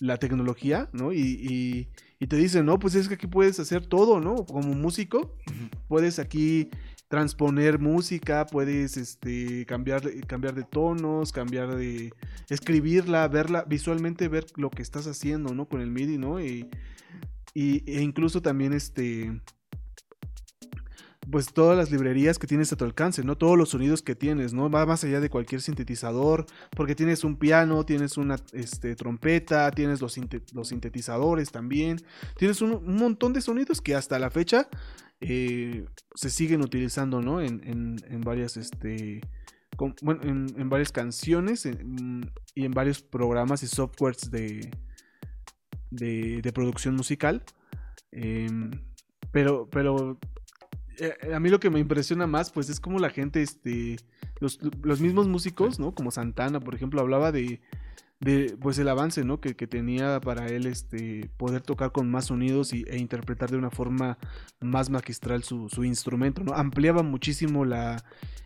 [0.00, 1.12] la tecnología, ¿no?
[1.12, 1.88] Y, y,
[2.20, 4.44] y, te dice, no, pues es que aquí puedes hacer todo, ¿no?
[4.46, 5.34] Como músico,
[5.88, 6.68] puedes aquí
[7.12, 12.10] transponer música, puedes este, cambiar, cambiar de tonos, cambiar de...
[12.48, 15.68] escribirla, verla, visualmente ver lo que estás haciendo, ¿no?
[15.68, 16.40] Con el MIDI, ¿no?
[16.40, 16.70] Y,
[17.54, 19.30] e incluso también este
[21.30, 23.36] pues todas las librerías que tienes a tu alcance, ¿no?
[23.36, 24.70] Todos los sonidos que tienes, ¿no?
[24.70, 30.00] Va más allá de cualquier sintetizador, porque tienes un piano, tienes una este, trompeta, tienes
[30.00, 30.18] los,
[30.54, 32.00] los sintetizadores también,
[32.38, 34.68] tienes un, montón de sonidos que hasta la fecha
[35.24, 37.40] eh, se siguen utilizando, ¿no?
[37.40, 39.20] En, en, varias, este,
[40.00, 44.68] bueno, en, varias canciones y en varios programas y softwares de,
[45.90, 47.44] de, producción musical.
[48.10, 48.72] Em,
[49.30, 50.18] pero, pero
[50.98, 53.96] eh, a mí lo que me impresiona más, pues es como la gente, este,
[54.40, 55.94] los, los mismos músicos, ¿no?
[55.94, 57.60] Como Santana, por ejemplo, hablaba de
[58.22, 59.40] de pues el avance ¿no?
[59.40, 63.56] que, que, tenía para él este poder tocar con más sonidos y, e interpretar de
[63.56, 64.16] una forma
[64.60, 68.04] más magistral su, su, instrumento no ampliaba muchísimo la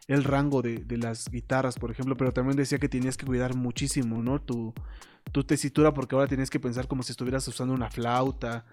[0.08, 3.54] el rango de, de, las guitarras por ejemplo pero también decía que tenías que cuidar
[3.54, 4.72] muchísimo no tu,
[5.30, 8.64] tu tesitura porque ahora tienes que pensar como si estuvieras usando una flauta.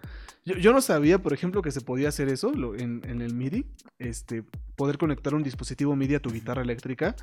[0.45, 3.65] Yo, yo no sabía por ejemplo que se podía hacer eso en, en el MIDI
[3.99, 4.43] este
[4.75, 7.15] poder conectar un dispositivo MIDI a tu guitarra eléctrica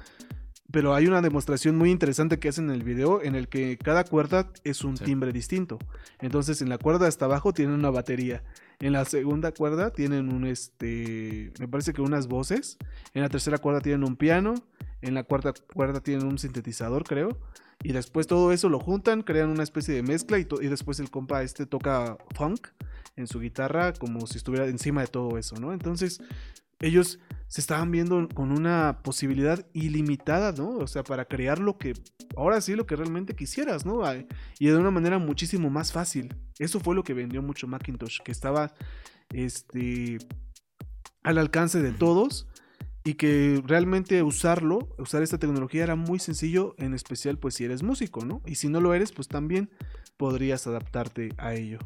[0.72, 4.04] pero hay una demostración muy interesante que hacen en el video en el que cada
[4.04, 5.78] cuerda es un timbre distinto.
[6.20, 8.42] Entonces en la cuerda hasta abajo tienen una batería.
[8.78, 12.78] En la segunda cuerda tienen un este, me parece que unas voces.
[13.14, 14.54] En la tercera cuerda tienen un piano.
[15.02, 17.38] En la cuarta cuerda tienen un sintetizador, creo.
[17.82, 21.10] Y después todo eso lo juntan, crean una especie de mezcla y, y después el
[21.10, 22.68] compa este toca funk
[23.16, 25.72] en su guitarra como si estuviera encima de todo eso, ¿no?
[25.72, 26.20] Entonces
[26.80, 30.76] ellos se estaban viendo con una posibilidad ilimitada, ¿no?
[30.78, 31.94] O sea, para crear lo que,
[32.36, 34.02] ahora sí, lo que realmente quisieras, ¿no?
[34.60, 36.36] Y de una manera muchísimo más fácil.
[36.60, 38.72] Eso fue lo que vendió mucho Macintosh, que estaba,
[39.32, 40.18] este,
[41.24, 42.46] al alcance de todos
[43.02, 47.82] y que realmente usarlo, usar esta tecnología era muy sencillo, en especial pues si eres
[47.82, 48.42] músico, ¿no?
[48.46, 49.70] Y si no lo eres, pues también
[50.16, 51.78] podrías adaptarte a ello.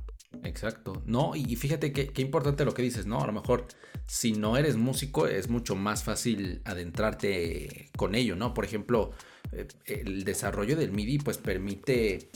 [0.42, 1.02] Exacto.
[1.06, 3.20] No, y fíjate qué importante lo que dices, ¿no?
[3.20, 3.66] A lo mejor
[4.06, 8.52] si no eres músico es mucho más fácil adentrarte con ello, ¿no?
[8.54, 9.12] Por ejemplo,
[9.52, 12.30] eh, el desarrollo del MIDI pues permite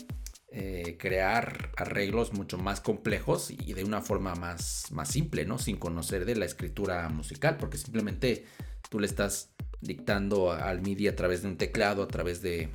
[0.51, 5.59] eh, crear arreglos mucho más complejos y de una forma más, más simple, ¿no?
[5.59, 8.45] Sin conocer de la escritura musical, porque simplemente
[8.89, 12.69] tú le estás dictando al MIDI a través de un teclado, a través de,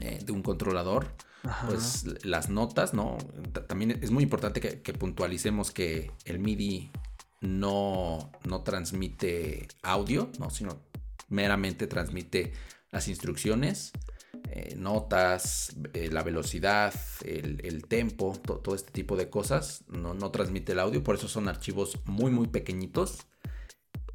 [0.00, 1.14] eh, de un controlador
[1.66, 3.18] pues las notas, ¿no?
[3.68, 6.90] También es muy importante que, puntualicemos que el MIDI
[7.40, 10.50] no, no transmite audio, ¿no?
[10.50, 10.80] Sino
[11.28, 12.52] meramente transmite
[12.90, 13.92] las instrucciones,
[14.50, 19.84] eh, notas, eh, la velocidad, el, tempo, todo este tipo de cosas.
[19.88, 23.26] No, no transmite el audio, por eso son archivos muy, muy pequeñitos.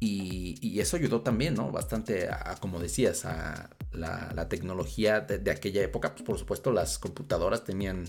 [0.02, 1.70] Y, eso ayudó también, ¿no?
[1.70, 6.14] Bastante a, como decías, a la, tecnología de, aquella época.
[6.14, 8.06] Pues por supuesto las computadoras tenían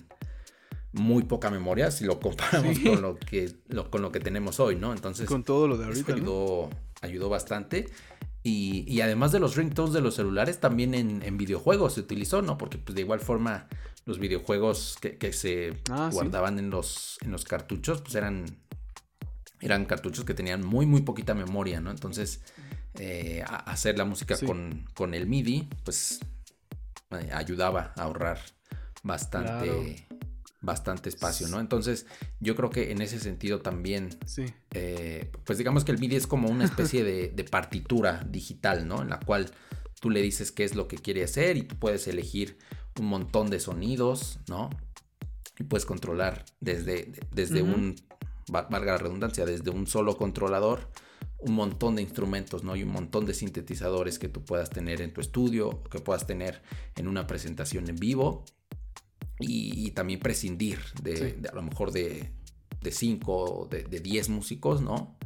[0.94, 3.54] muy poca memoria si lo comparamos con, lo que,
[3.90, 4.94] con lo que tenemos hoy, ¿no?
[4.94, 5.28] Entonces...
[5.28, 6.14] Con todo lo de ahorita.
[6.14, 6.70] ayudó,
[7.02, 7.90] ayudó bastante.
[8.44, 12.58] Y, además de los ringtones de los celulares, también en, videojuegos se utilizó, ¿no?
[12.58, 13.68] Porque pues, de igual forma
[14.06, 18.46] los videojuegos que, se ah, guardaban en, los, en los cartuchos, pues eran
[19.62, 21.92] eran cartuchos que tenían muy, muy poquita memoria, ¿no?
[21.92, 22.42] Entonces,
[22.96, 26.20] eh, hacer la música con, el MIDI, pues
[27.12, 28.40] eh, ayudaba a ahorrar
[29.04, 30.08] bastante,
[30.62, 31.60] bastante espacio, ¿no?
[31.60, 32.08] Entonces,
[32.40, 34.46] yo creo que en ese sentido también, sí.
[34.74, 39.02] Eh, pues digamos que el MIDI es como una especie de, de, partitura digital, ¿no?
[39.02, 39.52] En la cual
[40.00, 42.58] tú le dices qué es lo que quiere hacer y tú puedes elegir
[43.00, 44.70] un montón de sonidos, ¿no?
[45.60, 47.96] Y puedes controlar desde, desde un
[48.48, 50.90] valga la redundancia, desde un solo controlador,
[51.40, 52.76] un montón de instrumentos, ¿no?
[52.76, 56.62] Y un montón de sintetizadores que tú puedas tener en tu estudio, que puedas tener
[56.96, 58.46] en una presentación en vivo.
[59.44, 62.32] Y, también prescindir de, a lo mejor de
[62.88, 65.18] 5 de, de 10 músicos, ¿no?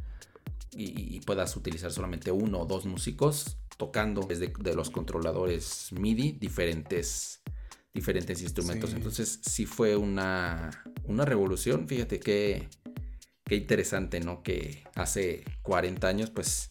[0.72, 7.42] Y, puedas utilizar solamente uno o dos músicos tocando desde de los controladores MIDI diferentes
[7.94, 8.92] diferentes instrumentos.
[8.92, 11.88] Entonces sí fue una, una revolución.
[11.88, 12.68] Fíjate que
[13.46, 14.42] qué interesante, ¿no?
[14.42, 16.70] Que hace 40 años, pues,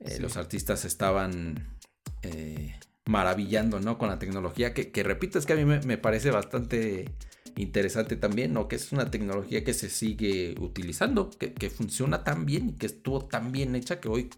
[0.00, 1.76] eh, los artistas estaban
[2.22, 3.98] eh, maravillando, ¿no?
[3.98, 7.10] Con la tecnología, que, repito, es que a mí me, parece bastante
[7.56, 8.68] interesante también, ¿no?
[8.68, 13.26] Que es una tecnología que se sigue utilizando, que, funciona tan bien y que estuvo
[13.26, 14.30] tan bien hecha que hoy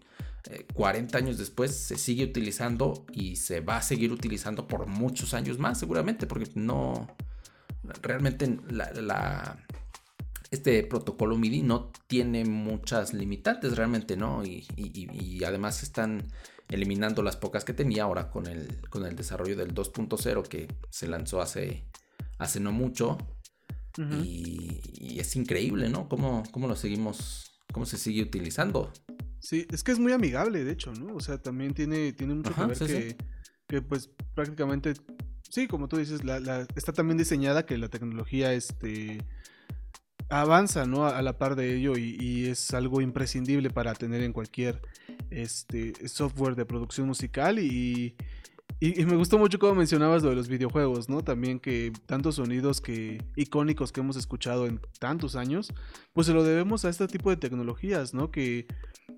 [0.73, 5.59] 40 años después se sigue utilizando y se va a seguir utilizando por muchos años
[5.59, 7.07] más seguramente, porque no,
[8.01, 9.57] realmente la,
[10.51, 14.43] este protocolo MIDI no tiene muchas limitantes realmente, ¿no?
[14.43, 14.65] Y,
[15.45, 16.27] además están
[16.69, 21.07] eliminando las pocas que tenía ahora con el, con el desarrollo del 2.0 que se
[21.07, 21.85] lanzó hace,
[22.37, 23.17] hace no mucho.
[23.97, 26.07] y, es increíble, ¿no?
[26.07, 28.91] Cómo, cómo lo seguimos, cómo se sigue utilizando.
[29.39, 31.15] Sí, es que es muy amigable, de hecho, ¿no?
[31.15, 33.17] O sea, también tiene, tiene mucho que ver que,
[33.67, 34.93] que, pues, prácticamente,
[35.49, 39.25] sí, como tú dices, la, está también diseñada que la tecnología, este,
[40.29, 41.05] avanza, ¿no?
[41.05, 44.81] A, la par de ello y, es algo imprescindible para tener en cualquier,
[45.29, 48.15] este, software de producción musical y,
[48.79, 51.23] y, me gustó mucho como mencionabas lo de los videojuegos, ¿no?
[51.23, 55.73] También que tantos sonidos que icónicos que hemos escuchado en tantos años,
[56.13, 58.31] pues se lo debemos a este tipo de tecnologías, ¿no?
[58.31, 58.67] Que,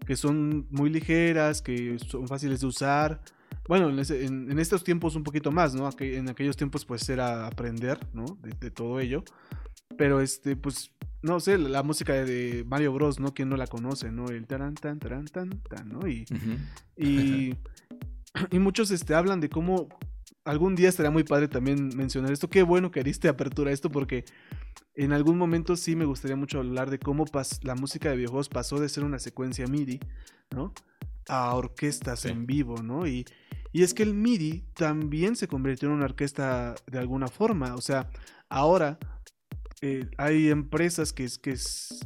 [0.05, 3.21] que son muy ligeras, que son fáciles de usar.
[3.67, 5.89] Bueno, en, estos tiempos un poquito más, ¿no?
[5.99, 8.25] En aquellos tiempos pues era aprender, ¿no?
[8.59, 9.23] De, todo ello.
[9.97, 13.33] Pero este, pues, no sé, la, música de Mario Bros, ¿no?
[13.33, 14.27] ¿Quién no la conoce, ¿no?
[14.27, 16.07] El taran, tan, taran, tan, tan, ¿no?
[16.07, 16.25] Y,
[16.97, 17.55] y
[18.51, 19.89] y muchos este, hablan de cómo
[20.43, 22.49] algún día estaría muy padre también mencionar esto.
[22.49, 24.25] Qué bueno que diste apertura a esto porque
[24.95, 27.25] en algún momento sí me gustaría mucho hablar de cómo
[27.61, 29.99] la música de videojuegos pasó de ser una secuencia MIDI,
[30.55, 30.73] ¿no?
[31.27, 33.05] A orquestas en vivo, ¿no?
[33.07, 33.25] Y,
[33.71, 37.75] y es que el MIDI también se convirtió en una orquesta de alguna forma.
[37.75, 38.09] O sea,
[38.49, 38.97] ahora
[39.81, 41.55] eh, hay empresas que, que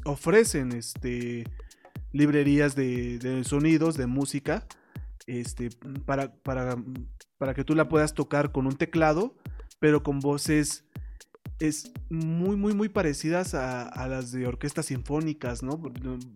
[0.06, 1.44] ofrecen este,
[2.14, 4.66] librerías de, de sonidos, de música,
[5.28, 5.70] este,
[6.06, 6.78] para, para,
[7.38, 9.36] para que tú la puedas tocar con un teclado,
[9.80, 10.86] pero con voces
[11.60, 15.82] es muy, muy, muy parecidas a, las de orquestas sinfónicas, ¿no?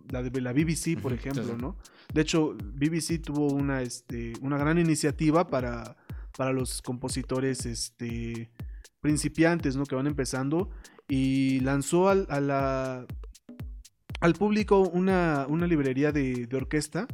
[0.10, 1.78] La de la BBC, por ejemplo, ¿no?
[2.14, 5.98] De hecho, BBC tuvo una, este, una gran iniciativa para,
[6.38, 8.52] para los compositores este,
[9.02, 9.86] principiantes, ¿no?
[9.86, 10.70] Que van empezando
[11.10, 13.06] y lanzó al, a la,
[14.22, 17.08] al público una, una librería de, de orquesta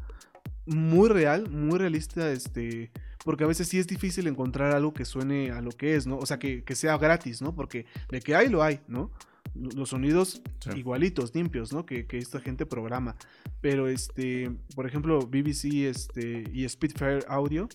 [0.66, 2.92] muy real, muy realista, este,
[3.24, 6.18] porque a veces sí es difícil encontrar algo que suene a lo que es, ¿no?
[6.18, 7.56] O sea, que, sea gratis, ¿no?
[7.56, 9.12] Porque de que hay, lo hay, ¿no?
[9.54, 10.42] Los sonidos
[10.76, 11.86] igualitos, limpios, ¿no?
[11.86, 13.16] Que, esta gente programa.
[13.62, 17.70] Pero, este, por ejemplo, BBC este, y Spitfire Audio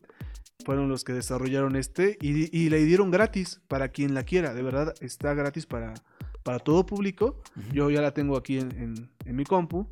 [0.64, 4.55] fueron los que desarrollaron este y, y le dieron gratis para quien la quiera.
[4.55, 5.94] De verdad, está gratis para,
[6.42, 7.42] para todo público.
[7.73, 9.87] Yo ya la tengo aquí en, en mi compu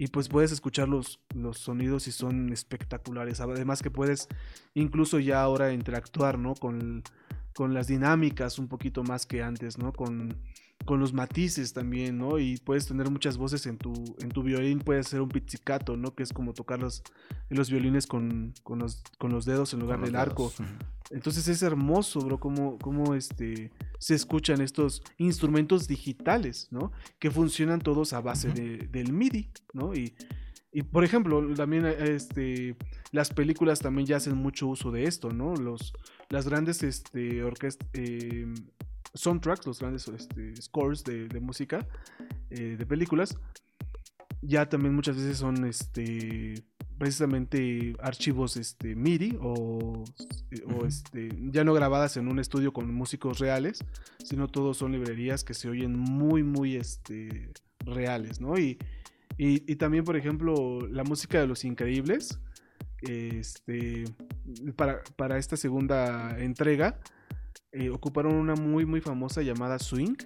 [0.00, 3.38] y pues puedes escuchar los, los sonidos y son espectaculares.
[3.42, 4.28] Además que puedes
[4.72, 6.54] incluso ya ahora interactuar, ¿no?
[6.54, 7.02] Con,
[7.54, 9.92] con las dinámicas un poquito más que antes, ¿no?
[9.92, 10.38] Con,
[10.84, 12.38] con los matices también, ¿no?
[12.38, 16.14] Y puedes tener muchas voces en tu, en tu violín, puedes hacer un pizzicato, ¿no?
[16.14, 17.02] Que es como tocar los,
[17.48, 20.52] los violines con, con, los, con los dedos en lugar del arco.
[21.10, 26.92] Entonces es hermoso, bro, cómo, cómo este, se escuchan estos instrumentos digitales, ¿no?
[27.18, 29.94] Que funcionan todos a base de, del MIDI, ¿no?
[29.94, 30.14] Y,
[30.72, 32.76] y por ejemplo, también este,
[33.10, 35.54] las películas también ya hacen mucho uso de esto, ¿no?
[35.56, 35.92] Los,
[36.28, 38.46] las grandes este, orquestas, eh,
[39.14, 41.86] soundtracks, los grandes este, scores de, música
[42.50, 43.36] eh, de películas,
[44.42, 46.54] ya también muchas veces son este,
[46.98, 50.04] precisamente archivos este, MIDI o,
[50.86, 53.84] este, ya no grabadas en un estudio con músicos reales,
[54.24, 57.50] sino todos son librerías que se oyen muy, muy este,
[57.84, 58.58] reales, ¿no?
[58.58, 58.78] Y,
[59.38, 62.38] y, también, por ejemplo, la música de Los Increíbles,
[63.00, 64.04] este,
[64.76, 67.00] para, para esta segunda entrega,
[67.72, 70.16] eh, ocuparon una muy muy famosa llamada Swing,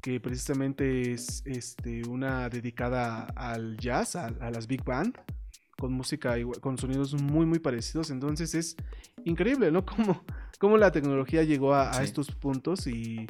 [0.00, 5.18] que precisamente es este, una dedicada al jazz, a, las big band,
[5.78, 8.10] con música, con sonidos muy muy parecidos.
[8.10, 8.76] Entonces es
[9.24, 9.84] increíble, ¿no?
[9.86, 10.24] Cómo,
[10.58, 13.26] cómo la tecnología llegó a, estos puntos y,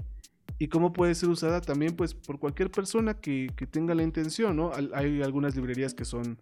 [0.58, 4.56] y, cómo puede ser usada también pues por cualquier persona que, que tenga la intención,
[4.56, 4.72] ¿no?
[4.94, 6.38] Hay algunas librerías que son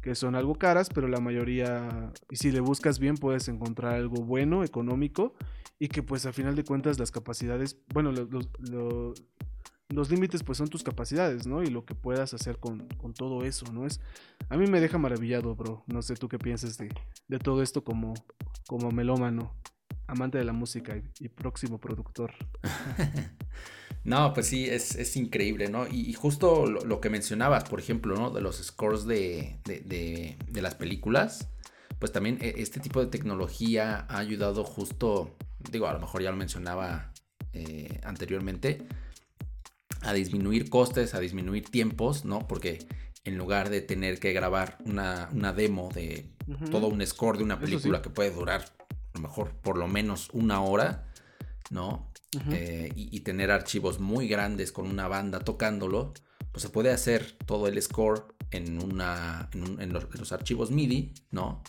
[0.00, 4.24] que son algo caras, pero la mayoría, y si le buscas bien, puedes encontrar algo
[4.24, 5.34] bueno, económico,
[5.80, 8.28] y que pues a final de cuentas las capacidades, bueno, los,
[9.88, 11.64] los, límites pues son tus capacidades, ¿no?
[11.64, 13.84] Y lo que puedas hacer con, todo eso, ¿no?
[13.86, 14.00] Es,
[14.48, 15.82] a mí me deja maravillado, bro.
[15.88, 16.94] No sé tú qué piensas de,
[17.26, 18.14] de todo esto como,
[18.68, 19.56] como melómano,
[20.06, 22.34] amante de la música y próximo productor.
[24.02, 25.86] No, pues sí, es, increíble, ¿no?
[25.86, 28.30] Y, justo lo, que mencionabas, por ejemplo, ¿no?
[28.30, 29.58] De los scores de,
[30.54, 31.48] las películas,
[31.98, 35.36] pues también e, este tipo de tecnología ha ayudado justo,
[35.70, 37.12] digo, a lo mejor ya lo mencionaba
[37.52, 38.86] eh, anteriormente,
[40.02, 42.46] a disminuir costes, a disminuir tiempos, ¿no?
[42.46, 42.86] Porque
[43.24, 46.32] en lugar de tener que grabar una, una demo de
[46.70, 50.30] todo un score de una película que puede durar a lo mejor por lo menos
[50.32, 51.06] una hora,
[51.70, 52.10] ¿no?
[52.52, 56.12] Eh, y, tener archivos muy grandes con una banda tocándolo,
[56.52, 61.64] pues se puede hacer todo el score en, una, en, los, archivos MIDI, ¿no?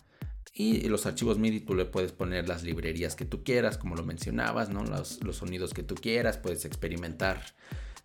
[0.54, 4.04] Y los archivos MIDI tú le puedes poner las librerías que tú quieras, como lo
[4.04, 4.84] mencionabas, ¿no?
[4.84, 7.42] Los, sonidos que tú quieras, puedes experimentar,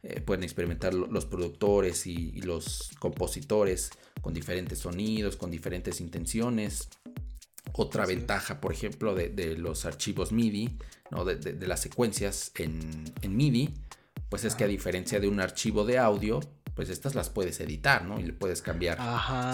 [0.05, 6.89] eh, pueden experimentar los productores y, los compositores con diferentes sonidos, con diferentes intenciones.
[7.73, 10.79] Otra ventaja, por ejemplo, de, los archivos MIDI,
[11.11, 11.25] ¿no?
[11.25, 13.75] de, las secuencias en, en MIDI,
[14.29, 16.41] pues es que a diferencia de un archivo de audio,
[16.77, 18.21] pues estas las puedes editar, ¿no?
[18.21, 18.99] Y le puedes cambiar,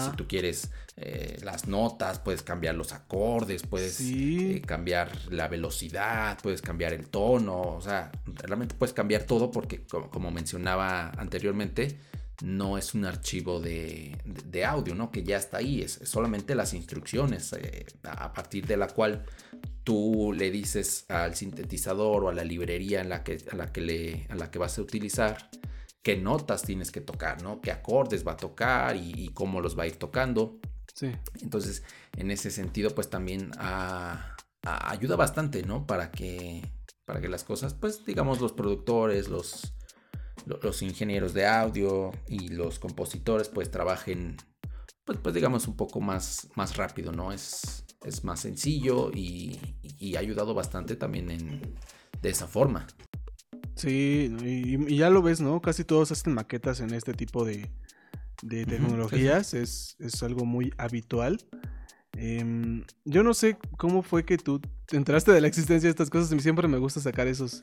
[0.03, 6.37] si tú quieres, eh, las notas, puedes cambiar los acordes, puedes eh, cambiar la velocidad,
[6.43, 11.97] puedes cambiar el tono, o sea, realmente puedes cambiar todo porque, como, mencionaba anteriormente,
[12.41, 14.17] no es un archivo de,
[14.67, 15.09] audio, ¿no?
[15.09, 19.23] Que ya está ahí, es, solamente las instrucciones eh, a partir de la cual
[19.85, 23.79] tú le dices al sintetizador o a la librería en la que, a la que,
[23.79, 25.49] le, a la que vas a utilizar
[26.03, 27.61] qué notas tienes que tocar, ¿no?
[27.61, 30.59] Qué acordes va a tocar y, cómo los va a ir tocando.
[30.93, 31.11] Sí.
[31.41, 31.83] Entonces,
[32.17, 33.51] en ese sentido, pues también
[34.61, 35.87] ayuda bastante, ¿no?
[35.87, 36.61] Para que,
[37.05, 39.73] para que las cosas, pues digamos, los productores, los,
[40.45, 44.35] los ingenieros de audio y los compositores, pues trabajen,
[45.05, 47.31] pues, pues digamos, un poco más, más rápido, ¿no?
[47.31, 51.75] Es, es más sencillo y, y ha ayudado bastante también en,
[52.21, 52.87] de esa forma.
[53.75, 55.61] Sí, y, ya lo ves, ¿no?
[55.61, 57.69] Casi todos hacen maquetas en este tipo de,
[58.47, 61.39] tecnologías, Es, algo muy habitual.
[62.15, 66.31] Em, yo no sé cómo fue que tú entraste de la existencia de estas cosas,
[66.31, 67.61] y siempre me gusta sacar esos,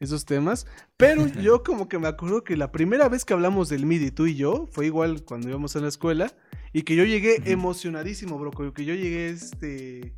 [0.00, 3.86] esos temas, pero yo como que me acuerdo que la primera vez que hablamos del
[3.86, 6.34] MIDI, tú y yo, fue igual cuando íbamos a la escuela,
[6.72, 10.14] y que yo llegué emocionadísimo, bro, que yo llegué este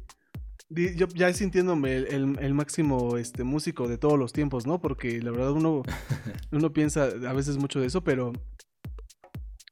[0.70, 4.80] yo ya sintiéndome el, máximo este, músico de todos los tiempos, ¿no?
[4.80, 5.82] Porque la verdad uno,
[6.52, 8.32] uno piensa a veces mucho de eso, pero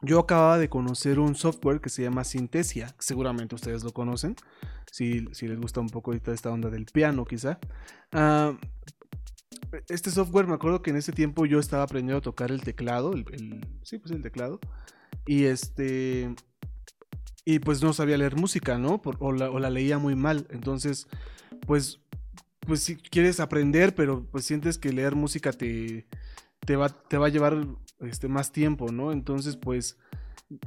[0.02, 4.36] yo acababa de conocer un software que se llama Synthesia, seguramente ustedes lo conocen,
[4.90, 7.58] si, si les gusta un poco ahorita esta onda del piano quizá.
[8.10, 8.56] Ah,
[9.88, 13.12] este software me acuerdo que en ese tiempo yo estaba aprendiendo a tocar el teclado,
[13.14, 13.24] el,
[13.82, 14.60] sí, pues el teclado,
[15.26, 16.34] y este
[17.44, 19.00] y pues no sabía leer música, ¿no?
[19.18, 20.46] o, la, leía muy mal.
[20.50, 21.08] Entonces,
[21.66, 22.00] pues,
[22.60, 26.06] pues si quieres aprender, pero pues sientes que leer música te,
[26.60, 27.66] te, va, te va a llevar
[28.00, 29.12] este, más tiempo, ¿no?
[29.12, 29.98] Entonces, pues,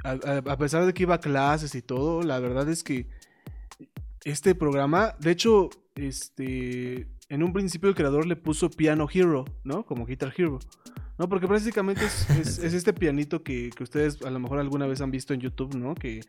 [0.04, 3.08] a, pesar de que iba a clases y todo, la verdad es que
[4.24, 9.86] este programa, de hecho, este, en un principio el creador le puso Piano Hero, ¿no?
[9.86, 10.58] Como Guitar Hero.
[11.18, 15.10] No, porque básicamente es, este pianito que, que, ustedes a lo mejor alguna vez han
[15.10, 15.94] visto en YouTube, ¿no?
[15.94, 16.20] Que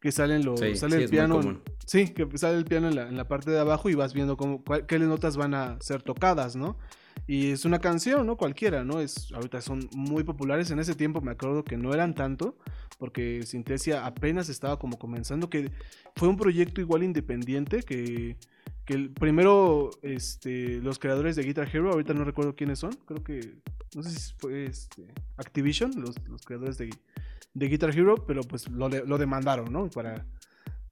[0.00, 1.62] que salen los, sale el piano.
[1.86, 4.98] Sí, que sale el piano en la, parte de abajo y vas viendo cómo, qué
[4.98, 6.76] notas van a ser tocadas, ¿no?
[7.26, 8.36] Y es una canción, ¿no?
[8.36, 9.00] Cualquiera, ¿no?
[9.00, 10.70] Es, ahorita son muy populares.
[10.70, 12.56] En ese tiempo me acuerdo que no eran tanto,
[12.98, 15.70] porque Sintesia apenas estaba como comenzando, que
[16.14, 18.36] fue un proyecto igual independiente, que,
[18.84, 23.58] que primero este, los creadores de Guitar Hero, ahorita no recuerdo quiénes son, creo que,
[23.94, 26.90] no sé si fue este, Activision, los, los creadores de,
[27.54, 29.90] de Guitar Hero, pero pues lo, lo demandaron, ¿no?
[29.90, 30.24] Para,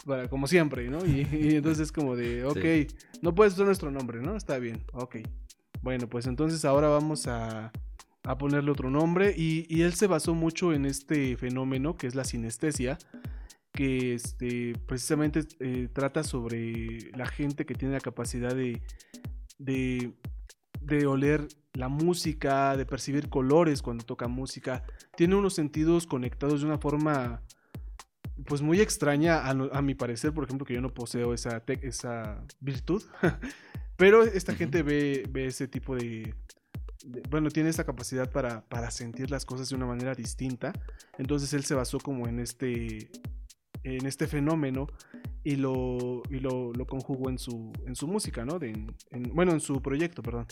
[0.04, 1.04] para, como siempre, ¿no?
[1.06, 4.36] Y, entonces es como de, ok, no puedes usar nuestro nombre, ¿no?
[4.36, 5.16] Está bien, ok.
[5.84, 7.70] Bueno, pues entonces ahora vamos a,
[8.22, 12.24] a ponerle otro nombre y, él se basó mucho en este fenómeno que es la
[12.24, 12.96] sinestesia,
[13.70, 18.80] que este, precisamente eh, trata sobre la gente que tiene la capacidad de,
[19.58, 20.14] de,
[20.80, 24.84] de oler la música, de percibir colores cuando toca música.
[25.18, 27.42] Tiene unos sentidos conectados de una forma
[28.46, 33.02] pues muy extraña a, mi parecer, por ejemplo, que yo no poseo esa, esa virtud.
[33.96, 36.34] Pero esta gente ve, ve ese tipo de,
[37.30, 40.72] bueno, tiene esa capacidad para, para, sentir las cosas de una manera distinta.
[41.18, 43.10] Entonces él se basó como en este,
[43.82, 44.86] en este fenómeno
[45.44, 48.58] y lo, y lo, lo conjugó en su, en su música, ¿no?
[49.32, 50.46] bueno, en su proyecto, perdón.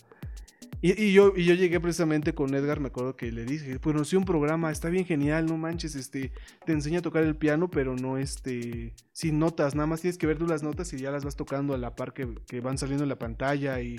[0.85, 4.17] Y, yo, y yo llegué precisamente con Edgar, me acuerdo que le dije, pues conocí
[4.17, 6.33] un programa, está bien genial, no manches, este,
[6.67, 10.27] te enseña a tocar el piano, pero no este, sin notas, nada más tienes que
[10.27, 12.27] ver tú las notas y ya las vas tocando a la par que,
[12.61, 13.97] van saliendo en la pantalla y,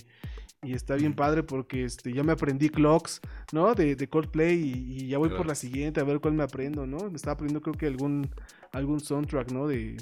[0.61, 3.21] está bien padre porque este, ya me aprendí clocks,
[3.53, 3.75] ¿no?
[3.75, 7.09] De, de Coldplay y, ya voy por la siguiente a ver cuál me aprendo, ¿no?
[7.09, 8.29] Me estaba aprendiendo creo que algún,
[8.73, 9.67] algún soundtrack, ¿no?
[9.67, 9.95] De,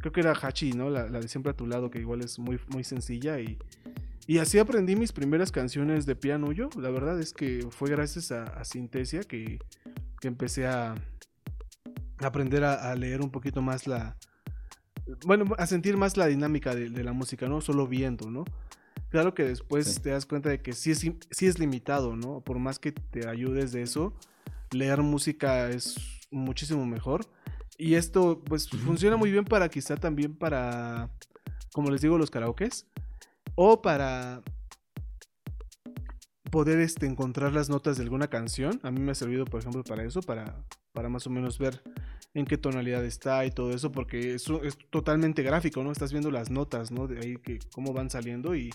[0.00, 0.90] creo que era Hachi, ¿no?
[0.90, 3.58] La, la de siempre a tu lado, que igual es muy, muy sencilla y
[4.28, 6.68] y así aprendí mis primeras canciones de piano yo.
[6.76, 9.60] La verdad es que fue gracias a, a Sintesia que,
[10.22, 10.96] empecé a,
[12.18, 14.16] aprender a, leer un poquito más la...
[15.24, 18.44] Bueno, a sentir más la dinámica de, la música, no solo viendo, ¿no?
[19.10, 22.40] Claro que después te das cuenta de que sí es, sí es limitado, ¿no?
[22.40, 24.12] Por más que te ayudes de eso,
[24.72, 25.94] leer música es
[26.32, 27.24] muchísimo mejor.
[27.78, 31.10] Y esto, pues, funciona muy bien para quizá también para,
[31.72, 32.86] como les digo, los karaokes.
[33.54, 34.42] O para
[36.50, 38.80] poder este, encontrar las notas de alguna canción.
[38.82, 41.82] A mí me ha servido, por ejemplo, para eso, para, para más o menos ver
[42.34, 45.90] en qué tonalidad está y todo eso, porque eso es totalmente gráfico, ¿no?
[45.90, 47.06] Estás viendo las notas, ¿no?
[47.06, 48.70] De ahí que cómo van saliendo y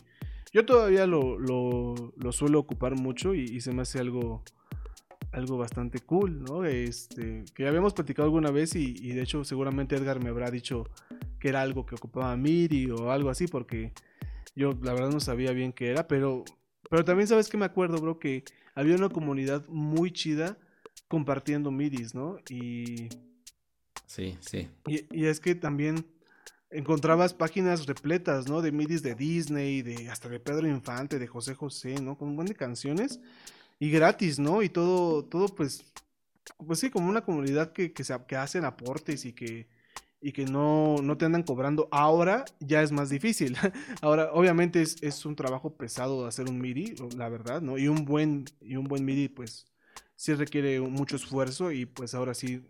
[0.51, 4.43] yo todavía lo, lo, suelo ocupar mucho y, se me hace algo,
[5.31, 6.65] algo bastante cool, ¿no?
[6.65, 10.51] Este, que ya habíamos platicado alguna vez y, y, de hecho seguramente Edgar me habrá
[10.51, 10.85] dicho
[11.39, 13.93] que era algo que ocupaba MIDI o algo así, porque
[14.55, 16.43] yo la verdad no sabía bien qué era, pero
[16.91, 18.43] pero también sabes que me acuerdo, bro, que
[18.75, 20.57] había una comunidad muy chida
[21.07, 22.37] compartiendo midis, ¿no?
[22.49, 23.07] Y...
[24.05, 24.67] Sí, sí.
[24.85, 26.05] Y, es que también
[26.69, 28.61] encontrabas páginas repletas, ¿no?
[28.61, 32.17] De midis de Disney, de hasta de Pedro Infante, de José José, ¿no?
[32.17, 33.21] Con un buen de canciones
[33.81, 34.61] y gratis, ¿no?
[34.61, 35.83] Y todo, todo pues,
[36.67, 39.67] pues sí, como una comunidad que, que, se, que hacen aportes y que,
[40.21, 41.89] y que no, no, te andan cobrando.
[41.91, 43.57] Ahora ya es más difícil.
[44.03, 47.79] Ahora, obviamente es, es, un trabajo pesado hacer un MIDI, la verdad, ¿no?
[47.79, 49.65] Y un buen, y un buen MIDI, pues,
[50.15, 52.61] sí requiere mucho esfuerzo y pues ahora sí,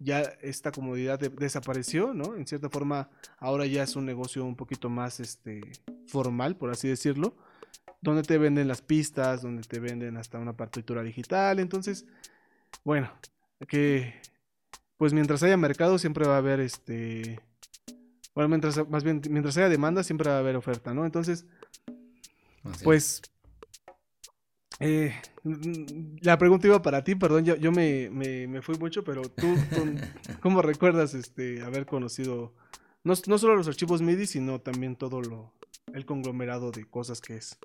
[0.00, 2.34] ya esta comodidad desapareció, ¿no?
[2.34, 5.60] En cierta forma, ahora ya es un negocio un poquito más, este,
[6.08, 7.36] formal, por así decirlo,
[8.00, 11.58] donde te venden las pistas, donde te venden hasta una partitura digital.
[11.58, 12.06] Entonces,
[12.84, 13.10] bueno,
[13.66, 14.20] que
[14.96, 17.40] pues mientras haya mercado siempre va a haber este
[18.34, 21.04] bueno, mientras más bien mientras haya demanda siempre va a haber oferta, ¿no?
[21.04, 21.46] Entonces,
[22.84, 23.22] pues
[24.80, 25.12] eh,
[26.20, 29.56] la pregunta iba para ti, perdón, yo, yo me, me, fui mucho, pero tú,
[30.40, 32.54] ¿cómo recuerdas este haber conocido
[33.02, 35.52] no, no solo los archivos MIDI, sino también todo lo
[35.94, 37.58] el conglomerado de cosas que es?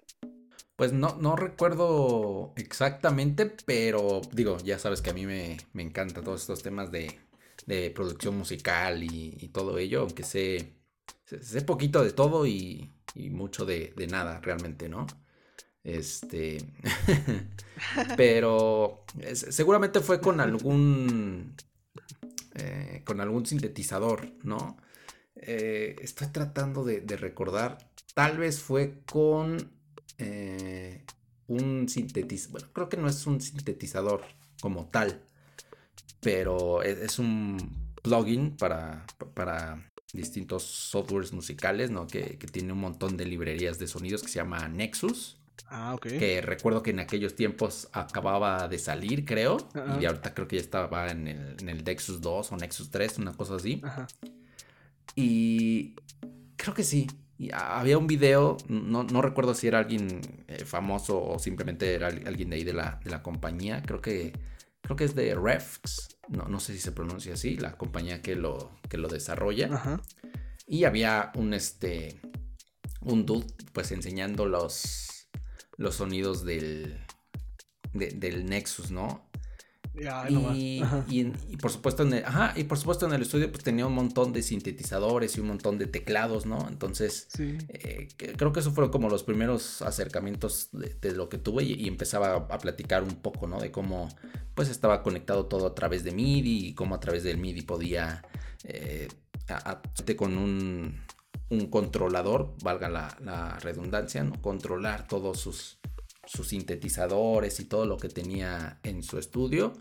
[0.76, 6.21] Pues no, no recuerdo exactamente, pero digo, ya sabes que a mí me, me encanta
[6.21, 7.19] todos estos temas de,
[7.67, 10.74] de producción musical y, todo ello, aunque sé,
[11.26, 15.05] sé, poquito de todo y, y mucho de, de, nada realmente, ¿no?
[15.84, 16.57] Este,
[18.17, 21.55] pero seguramente fue con algún,
[22.55, 24.78] eh, con algún sintetizador, ¿no?
[25.36, 27.78] Eh, estoy tratando de recordar,
[28.14, 29.72] tal vez fue con
[30.18, 31.03] eh,
[31.47, 34.24] un sintetizador, bueno, creo que no es un sintetizador
[34.61, 35.22] como tal,
[36.22, 42.07] pero e, es, un plugin para, para distintos softwares musicales, ¿no?
[42.07, 45.39] Que, tiene un montón de librerías de sonidos que se llama Nexus.
[45.68, 46.07] Ah, ok.
[46.07, 49.57] Que recuerdo que en aquellos tiempos acababa de salir, creo.
[49.99, 53.18] Y ahorita creo que ya estaba en el, en el Nexus 2 o Nexus 3,
[53.18, 53.82] una cosa así.
[53.84, 54.07] Ajá.
[55.16, 55.95] Y
[56.57, 57.07] creo que sí
[57.51, 62.57] había un video, no, recuerdo si era alguien eh, famoso o simplemente era alguien de
[62.57, 63.81] ahí de la, de la compañía.
[63.85, 64.33] Creo que,
[64.81, 66.17] creo que es de Refx.
[66.29, 69.99] No, no sé si se pronuncia así, la compañía que lo, que lo desarrolla.
[70.67, 72.19] Y había un este.
[73.01, 75.27] Un dude, pues enseñando los.
[75.77, 76.99] los sonidos del.
[77.93, 79.29] del Nexus, ¿no?
[79.95, 82.23] Y, por supuesto en el,
[82.55, 85.77] y por supuesto en el estudio pues tenía un montón de sintetizadores y un montón
[85.77, 86.67] de teclados, ¿no?
[86.67, 91.87] Entonces eh, creo que eso fueron como los primeros acercamientos de, lo que tuve y,
[91.87, 93.59] empezaba a, platicar un poco, ¿no?
[93.59, 94.09] De cómo
[94.55, 98.23] pues estaba conectado todo a través de MIDI y cómo a través del MIDI podía
[98.63, 99.07] eh,
[100.17, 101.01] con un,
[101.49, 104.41] un, controlador, valga la, la redundancia, ¿no?
[104.41, 105.77] Controlar todos sus
[106.26, 109.74] sus sintetizadores y todo lo que tenía en su estudio.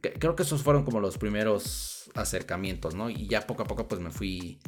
[0.00, 3.08] Creo que esos fueron como los primeros acercamientos, ¿no?
[3.10, 4.60] Y ya poco a poco pues me fui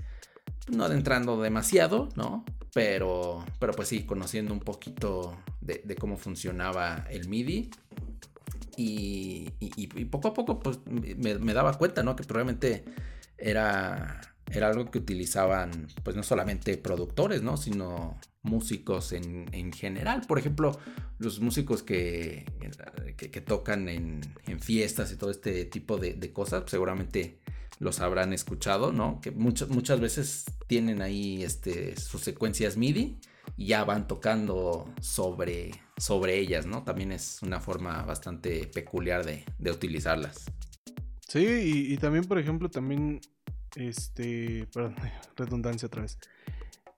[0.68, 2.44] no adentrando demasiado, ¿no?
[2.72, 7.70] Pero, pero pues sí, conociendo un poquito de, cómo funcionaba el MIDI.
[8.78, 9.50] Y,
[10.10, 12.14] poco a poco pues me, me, daba cuenta, ¿no?
[12.16, 12.84] Que probablemente
[13.38, 14.20] era,
[14.50, 17.56] era algo que utilizaban pues no solamente productores, ¿no?
[17.56, 20.22] Sino músicos en, en, general.
[20.26, 20.78] Por ejemplo,
[21.18, 22.44] los músicos que,
[23.16, 27.40] que, tocan en, en, fiestas y todo este tipo de, de, cosas, seguramente
[27.80, 29.20] los habrán escuchado, ¿no?
[29.20, 33.18] Que muchas, muchas veces tienen ahí este, sus secuencias MIDI
[33.56, 36.84] y ya van tocando sobre, sobre ellas, ¿no?
[36.84, 40.44] También es una forma bastante peculiar de, de utilizarlas.
[41.28, 43.20] Sí, y, también, por ejemplo, también,
[43.76, 44.96] este, perdón,
[45.36, 46.18] redundancia otra vez.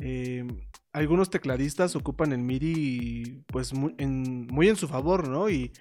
[0.01, 0.47] Eh,
[0.93, 5.51] algunos tecladistas ocupan el MIDI pues muy en, su favor, ¿no?
[5.51, 5.72] Y,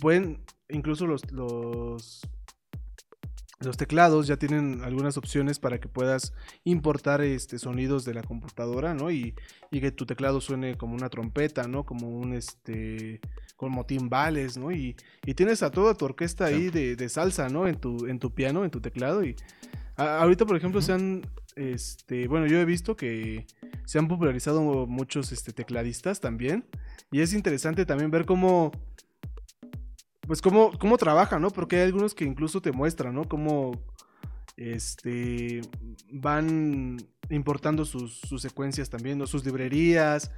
[0.00, 2.22] pueden, incluso los, los,
[3.60, 6.32] los teclados ya tienen algunas opciones para que puedas
[6.64, 9.10] importar este, sonidos de la computadora, ¿no?
[9.10, 9.34] Y,
[9.70, 11.84] y, que tu teclado suene como una trompeta, ¿no?
[11.84, 13.20] Como un, este,
[13.56, 14.72] como timbales, ¿no?
[14.72, 14.96] Y,
[15.26, 17.66] y tienes a toda tu orquesta ahí de, de, salsa, ¿no?
[17.66, 19.24] En tu, en tu piano, en tu teclado.
[19.24, 19.36] Y
[19.96, 21.22] ahorita, por ejemplo, se han,
[21.56, 23.46] este, bueno, yo he visto que
[23.84, 26.64] se han popularizado muchos este, tecladistas también.
[27.10, 28.72] Y es interesante también ver cómo
[30.26, 31.50] pues cómo, cómo trabaja, ¿no?
[31.50, 33.24] Porque hay algunos que incluso te muestran, ¿no?
[33.24, 33.72] Cómo
[34.56, 35.60] este,
[36.10, 36.96] van
[37.28, 39.26] importando sus, secuencias también, ¿no?
[39.26, 40.30] Sus librerías.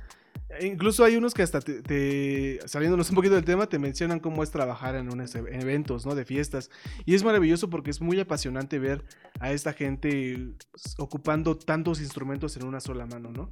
[0.60, 4.50] Incluso hay unos que hasta te, saliéndonos un poquito del tema, te mencionan cómo es
[4.50, 6.14] trabajar en, unos eventos, ¿no?
[6.14, 6.70] De fiestas.
[7.04, 9.04] Y es maravilloso porque es muy apasionante ver
[9.40, 10.54] a esta gente
[10.98, 13.50] ocupando tantos instrumentos en una sola mano, ¿no?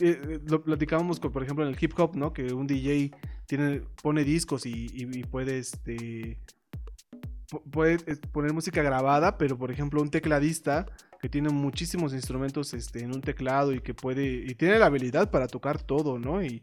[0.00, 2.32] Eh, eh, lo platicábamos, por ejemplo, en el hip hop, ¿no?
[2.32, 3.12] Que un DJ
[3.46, 6.38] tiene, pone discos y, puede, este,
[7.70, 10.86] puede eh, poner música grabada, pero por ejemplo un tecladista
[11.20, 15.30] que tiene muchísimos instrumentos este, en un teclado y que puede, y tiene la habilidad
[15.30, 16.42] para tocar todo, ¿no?
[16.42, 16.62] Y,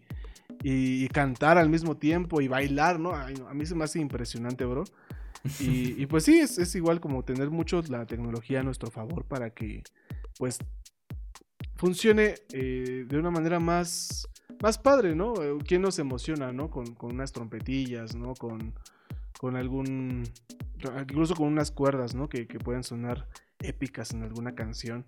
[0.64, 3.16] y, cantar al mismo tiempo y bailar, ¿no?
[3.16, 4.84] a mí se me hace impresionante, bro.
[5.60, 9.84] Y, pues sí, es, igual como tener mucho la tecnología a nuestro favor para que
[10.38, 10.60] pues
[11.76, 14.28] funcione eh, de una manera más,
[14.62, 15.34] más padre, ¿no?
[15.42, 16.70] Eh, ¿Quién nos emociona, ¿no?
[16.70, 18.34] Con, unas trompetillas, ¿no?
[18.34, 18.74] Con,
[19.40, 20.24] con algún,
[21.02, 22.30] incluso con unas cuerdas, ¿no?
[22.30, 23.28] Que, que pueden sonar
[23.60, 25.06] épicas en alguna canción.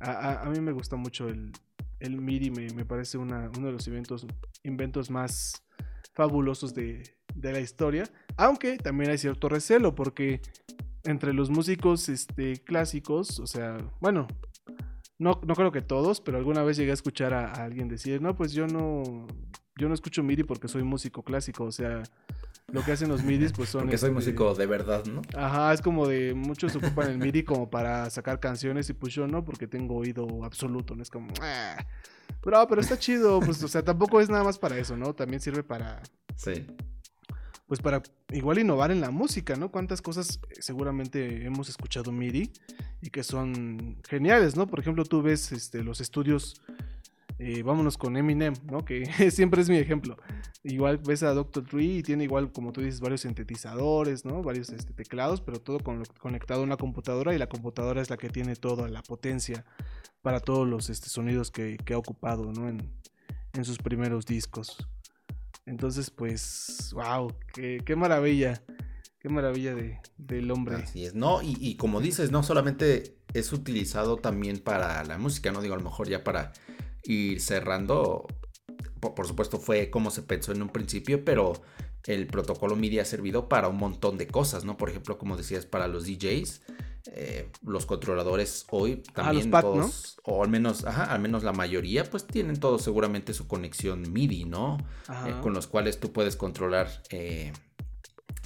[0.00, 1.52] A, mí me gusta mucho el,
[2.00, 4.26] el MIDI, me, parece uno de los inventos,
[4.62, 5.64] inventos más
[6.12, 7.02] fabulosos de,
[7.34, 8.04] de, la historia,
[8.36, 10.40] aunque también hay cierto recelo porque
[11.04, 14.26] entre los músicos este, clásicos, o sea, bueno,
[15.18, 18.36] no, no creo que todos, pero alguna vez llegué a escuchar a, alguien decir, no,
[18.36, 19.26] pues yo no,
[19.78, 22.02] yo no escucho MIDI porque soy músico clásico, o sea,
[22.70, 23.82] lo que hacen los MIDIs pues son...
[23.82, 25.22] Porque soy este, músico de verdad, ¿no?
[25.34, 29.26] Ajá, es como de, muchos ocupan el MIDI como para sacar canciones y pues yo
[29.26, 31.02] no, porque tengo oído absoluto, ¿no?
[31.02, 31.32] Es como...
[31.40, 31.76] Ah".
[32.42, 35.14] Pero, pero está chido, pues, o sea, tampoco es nada más para eso, ¿no?
[35.14, 36.02] También sirve para...
[36.36, 36.66] Sí
[37.68, 38.02] pues para
[38.32, 39.70] igual innovar en la música, ¿no?
[39.70, 42.50] Cuántas cosas eh, seguramente hemos escuchado MIDI
[43.02, 44.66] y que son geniales, ¿no?
[44.66, 46.62] Por ejemplo, tú ves este, los estudios,
[47.40, 48.84] eh, vámonos con Eminem, ¿no?
[48.84, 50.16] Que siempre es mi ejemplo.
[50.64, 51.64] Igual ves a Dr.
[51.64, 54.42] Dre y tiene igual, como tú dices, varios sintetizadores, ¿no?
[54.42, 55.78] Varios este, teclados, pero todo
[56.20, 59.64] conectado a una computadora y la computadora es la que tiene toda la potencia
[60.20, 62.68] para todos los este, sonidos que, ha ocupado, ¿no?
[62.68, 62.98] En,
[63.64, 64.88] sus primeros discos.
[65.66, 68.62] Entonces, pues, wow, qué, maravilla.
[69.18, 70.76] Qué maravilla de, del hombre.
[70.76, 71.40] Así es, ¿no?
[71.42, 75.60] Y, como dices, no solamente es utilizado también para la música, ¿no?
[75.60, 76.52] Digo, a lo mejor ya para
[77.04, 78.26] ir cerrando,
[79.00, 81.54] por, supuesto fue como se pensó en un principio, pero
[82.04, 84.76] el protocolo MIDI ha servido para un montón de cosas, ¿no?
[84.76, 86.62] Por ejemplo, como decías, para los DJs,
[87.12, 92.04] eh, los controladores hoy ah, también todos, o al menos, ajá, al menos la mayoría,
[92.04, 94.78] pues tienen todos seguramente su conexión MIDI, ¿no?
[95.26, 97.52] Eh, con los cuales tú puedes controlar eh,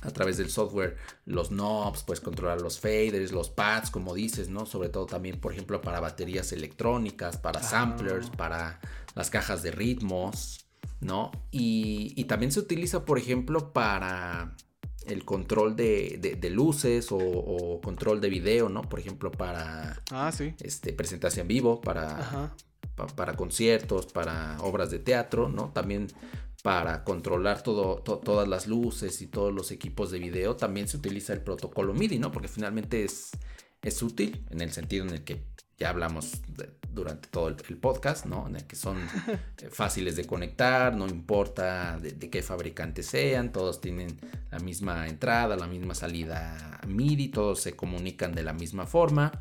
[0.03, 4.67] a través del software los knobs, puedes controlar los faders, los pads, como dices, ¿no?
[4.67, 7.63] Sobre todo también, por ejemplo, para baterías electrónicas, para ah.
[7.63, 8.81] samplers, para
[9.15, 10.67] las cajas de ritmos,
[11.01, 11.31] ¿no?
[11.51, 14.55] y también se utiliza, por ejemplo, para
[15.07, 18.83] el control de, luces o, control de video, ¿no?
[18.83, 22.55] Por ejemplo, para ah, este, presentación en vivo, para,
[23.17, 25.71] para conciertos, para obras de teatro, ¿no?
[25.73, 26.09] También
[26.63, 31.33] para controlar todo, todas las luces y todos los equipos de video, también se utiliza
[31.33, 32.31] el protocolo MIDI, ¿no?
[32.31, 33.33] Porque finalmente es,
[33.83, 35.43] es útil en el sentido en el que
[35.83, 36.41] ya hablamos
[36.89, 38.47] durante todo el, podcast, ¿no?
[38.47, 43.81] En el que son eh, fáciles de conectar, no importa de, qué fabricante sean, todos
[43.81, 44.17] tienen
[44.53, 49.33] la misma entrada, la misma salida MIDI, todos se comunican de la misma forma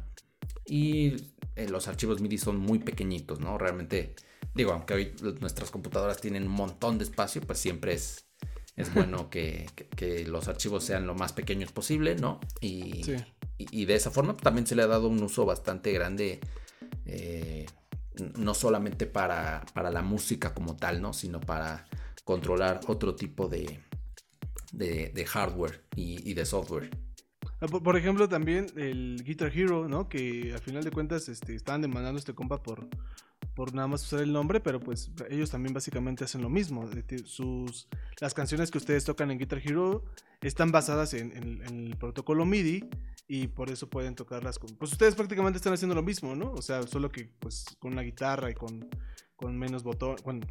[0.65, 1.15] y
[1.55, 3.57] eh, los archivos MIDI son muy pequeñitos, ¿no?
[3.59, 4.15] Realmente,
[4.53, 8.25] digo, aunque hoy nuestras computadoras tienen un montón de espacio, pues siempre es,
[8.75, 9.67] es bueno que,
[10.27, 12.39] los archivos sean lo más pequeños posible, ¿no?
[12.59, 13.03] Y,
[13.57, 16.39] y, de esa forma también se le ha dado un uso bastante grande,
[17.05, 17.65] eh,
[18.37, 21.13] no solamente para, la música como tal, ¿no?
[21.13, 21.85] Sino para
[22.23, 23.79] controlar otro tipo de,
[24.71, 26.89] de, hardware y, de software.
[27.61, 30.09] Ah, por, ejemplo, también el Guitar Hero, ¿no?
[30.09, 32.87] Que al final de cuentas este, estaban demandando este compa por,
[33.61, 36.89] por nada más usar el nombre, pero pues ellos también básicamente hacen lo mismo.
[37.25, 37.87] Sus,
[38.19, 40.03] las canciones que ustedes tocan en Guitar Hero
[40.41, 42.89] están basadas en, el protocolo MIDI
[43.27, 44.75] y por eso pueden tocarlas con...
[44.77, 46.53] Pues ustedes prácticamente están haciendo lo mismo, ¿no?
[46.53, 48.89] O sea, solo que pues con una guitarra y con,
[49.35, 50.43] con menos botones, con,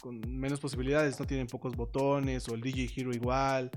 [0.00, 3.70] con, menos posibilidades, no tienen pocos botones o el DJ Hero igual.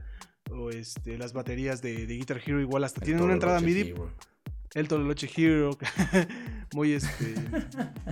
[0.52, 3.90] o este, las baterías de, de Guitar Hero igual hasta El tienen una entrada MIDI.
[3.90, 4.10] Hero.
[4.74, 5.78] El Tololoche Hero,
[6.76, 7.34] muy, este,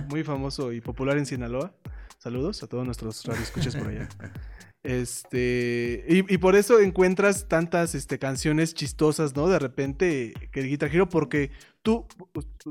[0.08, 1.74] muy famoso y popular en Sinaloa.
[2.18, 4.08] Saludos a todos nuestros radioescuchas por allá.
[4.82, 9.48] Este, y, por eso encuentras tantas este, canciones chistosas, ¿no?
[9.48, 11.50] De repente, que el Guitar Hero, porque
[11.82, 12.06] tú,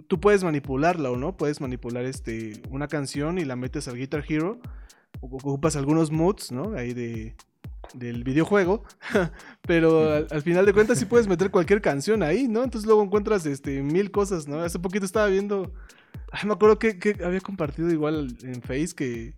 [0.07, 1.37] tú puedes manipularla, ¿o no?
[1.37, 4.59] Puedes manipular este, una canción y la metes al Guitar Hero,
[5.21, 6.75] ocupas algunos moods, ¿no?
[6.75, 7.35] Ahí de,
[7.93, 8.83] del videojuego,
[9.67, 12.63] pero al, al final de cuentas sí puedes meter cualquier canción ahí, ¿no?
[12.63, 14.59] Entonces luego encuentras este, mil cosas, ¿no?
[14.59, 15.73] Hace poquito estaba viendo,
[16.31, 19.33] ay, me acuerdo que, que había compartido igual en Face que,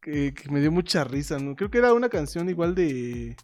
[0.00, 1.56] que, que me dio mucha risa, ¿no?
[1.56, 3.36] Creo que era una canción igual de,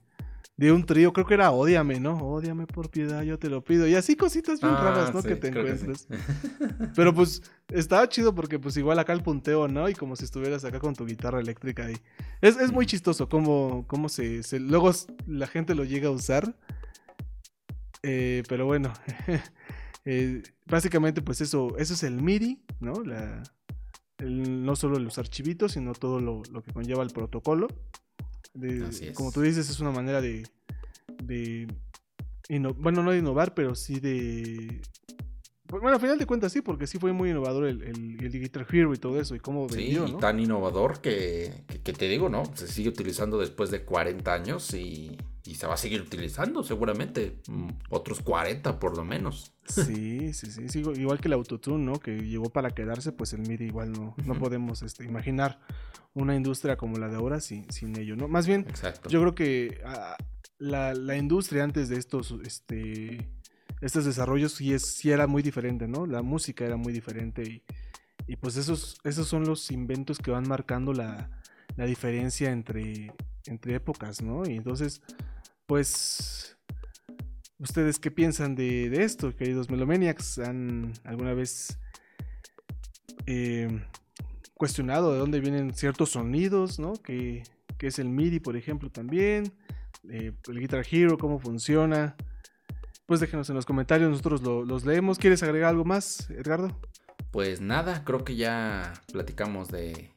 [0.58, 2.16] de un trío, creo que era Ódiame, ¿no?
[2.18, 3.86] Ódiame por piedad, yo te lo pido.
[3.86, 5.22] Y así cositas bien Ah, raras, ¿no?
[5.22, 5.84] sí, que te creo que sí.
[5.86, 6.08] encuentras.
[6.96, 9.88] Pero pues estaba chido porque pues igual acá el punteo, ¿no?
[9.88, 11.96] Y como si estuvieras acá con tu guitarra eléctrica ahí.
[12.40, 14.90] Es, es muy chistoso cómo, cómo se, se- Luego
[15.28, 16.56] la gente lo llega a usar.
[18.02, 18.92] Eh, pero bueno.
[20.10, 22.94] Eh, básicamente pues eso, eso es el MIDI, ¿no?
[23.04, 23.42] La,
[24.18, 27.68] el- no solo los archivitos, sino todo lo, lo que conlleva el protocolo.
[28.54, 29.14] De- Así es.
[29.16, 30.44] Como tú dices, es una manera de...
[32.74, 34.80] bueno, no de innovar, pero sí de...
[35.70, 38.66] Bueno, al final de cuentas sí, porque sí fue muy innovador el, el, el Guitar
[38.72, 42.44] Hero y todo eso, y cómo Sí, tan innovador que, que- que te digo, ¿no?
[42.56, 45.18] Se sigue utilizando después de 40 años y,
[45.48, 49.54] y se va a seguir utilizando seguramente mm, otros 40 por lo menos.
[49.66, 51.94] Sí, sí, sí, sí, igual que el autotune, ¿no?
[51.94, 55.58] Que llegó para quedarse, pues el MIDI igual no, no podemos este, imaginar
[56.12, 58.28] una industria como la de ahora sin, sin ello, ¿no?
[58.28, 59.08] Más bien, Exacto.
[59.08, 60.18] yo creo que ah,
[60.58, 63.30] la, la industria antes de estos, este,
[63.80, 66.04] estos desarrollos sí, es, sí era muy diferente, ¿no?
[66.04, 67.62] La música era muy diferente y,
[68.26, 71.30] y pues esos, esos son los inventos que van marcando la,
[71.76, 73.12] la diferencia entre,
[73.46, 74.44] entre épocas, ¿no?
[74.46, 75.00] Y entonces,
[75.68, 76.56] pues,
[77.58, 80.38] ¿ustedes qué piensan de, esto, queridos Melomaniacs?
[80.38, 81.78] ¿Han alguna vez
[83.26, 83.68] eh,
[84.54, 86.94] cuestionado de dónde vienen ciertos sonidos, ¿no?
[86.94, 87.42] Que,
[87.80, 89.52] es el MIDI, por ejemplo, también.
[90.08, 92.16] Eh, el Guitar Hero, cómo funciona.
[93.04, 95.18] Pues déjenos en los comentarios, nosotros lo- los leemos.
[95.18, 96.80] ¿Quieres agregar algo más, Edgardo?
[97.30, 100.12] Pues nada, creo que ya platicamos de,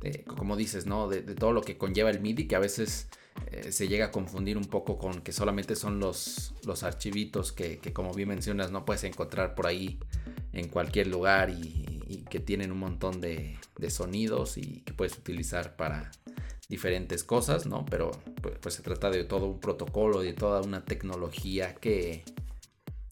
[0.00, 1.08] de, como dices, ¿no?
[1.08, 3.08] De todo lo que conlleva el MIDI, que a veces
[3.50, 7.78] eh, se llega a confundir un poco con que solamente son los, los archivitos que,
[7.92, 9.98] como bien mencionas, no puedes encontrar por ahí
[10.52, 11.84] en cualquier lugar y,
[12.30, 16.10] que tienen un montón de, de sonidos y que puedes utilizar para
[16.68, 17.84] diferentes cosas, ¿no?
[17.86, 18.10] Pero
[18.42, 22.24] pues, pues se trata de todo un protocolo, de toda una tecnología que,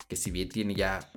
[0.08, 1.10] que si bien tiene ya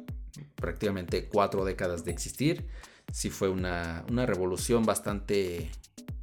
[0.56, 2.68] prácticamente cuatro décadas de existir,
[3.12, 5.72] sí fue una, una revolución bastante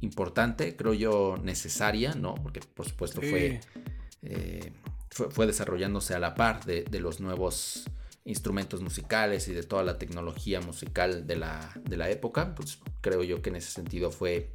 [0.05, 2.35] importante, creo yo necesaria, ¿no?
[2.35, 3.59] Porque por supuesto fue,
[4.21, 4.71] eh,
[5.09, 7.85] fue, fue desarrollándose a la par de, de, los nuevos
[8.23, 13.23] instrumentos musicales y de toda la tecnología musical de la, de la época, pues creo
[13.23, 14.51] yo que en ese sentido fue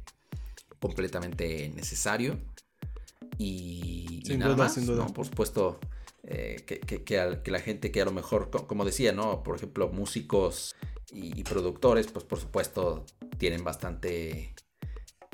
[0.79, 2.37] completamente necesario.
[3.37, 5.05] Y, sin y nada duda, más, sin duda.
[5.05, 5.13] ¿no?
[5.13, 5.79] Por supuesto,
[6.23, 9.41] eh, que, que, que, a, que, la gente que a lo mejor, como decía, ¿no?
[9.43, 10.75] Por ejemplo, músicos
[11.11, 13.05] y, y productores, pues por supuesto
[13.37, 14.53] tienen bastante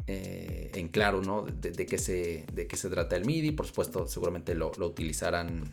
[0.08, 1.44] eh, en claro, ¿no?
[1.44, 3.52] De, de, qué se, de qué se trata el MIDI.
[3.52, 5.70] Por supuesto, seguramente lo, lo utilizarán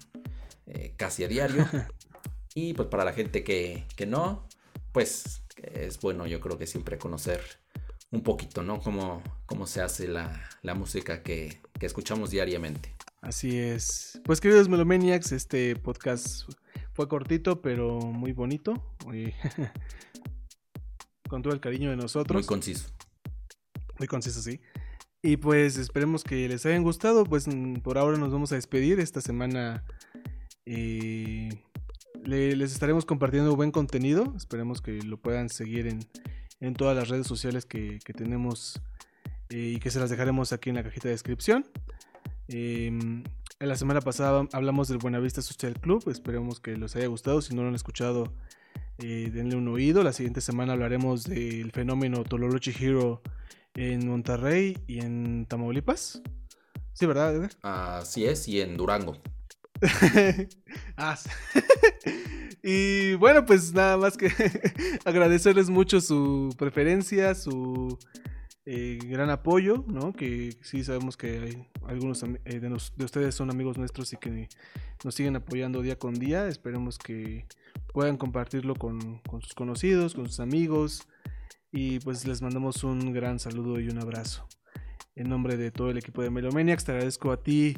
[0.67, 1.67] eh, casi a diario.
[2.55, 4.49] y pues para la gente que, que no,
[4.93, 7.41] pues es bueno, yo creo que siempre conocer
[8.11, 8.81] un poquito, ¿no?
[8.81, 12.95] Cómo, cómo se hace la, la música que, que, escuchamos diariamente.
[13.21, 14.21] Así es.
[14.25, 16.49] Pues queridos Melomaniacs, este podcast
[16.93, 18.75] fue cortito, pero muy bonito.
[19.05, 19.35] Muy
[21.29, 22.37] con todo el cariño de nosotros.
[22.37, 22.91] Muy conciso.
[23.99, 24.61] Muy conciso, sí.
[25.23, 27.25] Y pues esperemos que les hayan gustado.
[27.25, 27.47] Pues
[27.83, 29.01] por ahora nos vamos a despedir.
[29.01, 29.85] Esta semana
[30.67, 31.49] eh,
[32.25, 34.35] le, les estaremos compartiendo buen contenido.
[34.37, 36.01] Esperemos que lo puedan seguir en,
[36.61, 38.81] en todas las redes sociales que, que tenemos
[39.51, 41.67] eh, y que se las dejaremos aquí en la cajita de descripción.
[42.49, 43.23] Eh,
[43.61, 46.09] la semana pasada hablamos del Buenavista Social Club.
[46.09, 47.41] Esperemos que les haya gustado.
[47.41, 48.33] Si no lo han escuchado,
[48.99, 50.03] eh, denle un oído.
[50.03, 53.23] La siguiente semana hablaremos del fenómeno Tololochi Hero
[53.75, 56.23] en Monterrey y en Tamaulipas.
[56.93, 57.51] Sí, ¿verdad, Edgar?
[57.63, 59.21] Así es, y en Durango.
[60.97, 61.19] ah,
[62.63, 64.31] y bueno, pues nada más que
[65.05, 67.99] agradecerles mucho su preferencia, su
[68.65, 70.13] eh, gran apoyo, ¿no?
[70.13, 74.17] Que sí sabemos que hay algunos eh, de, nos, de, ustedes son amigos nuestros y
[74.17, 74.49] que
[75.03, 76.47] nos siguen apoyando día con día.
[76.47, 77.47] Esperemos que
[77.93, 81.09] puedan compartirlo con, con sus conocidos, con sus amigos.
[81.77, 84.47] Y pues les mandamos un gran saludo y un abrazo.
[85.17, 87.77] En nombre de todo el equipo de Melomaniacs, te agradezco a ti,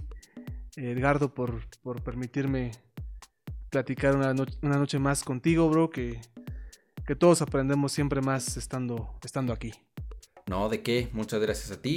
[0.76, 2.72] Edgardo, por, por permitirme
[3.70, 6.20] platicar una, una noche más contigo, bro, que,
[7.06, 9.72] que todos aprendemos siempre más estando, estando aquí.
[10.46, 11.96] No, de qué, muchas gracias a ti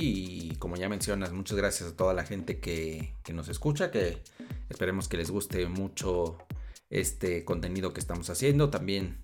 [0.51, 4.23] y como ya mencionas, muchas gracias a toda la gente que, que nos escucha, que
[4.69, 6.37] esperemos que les guste mucho
[6.89, 9.19] este contenido que estamos haciendo, también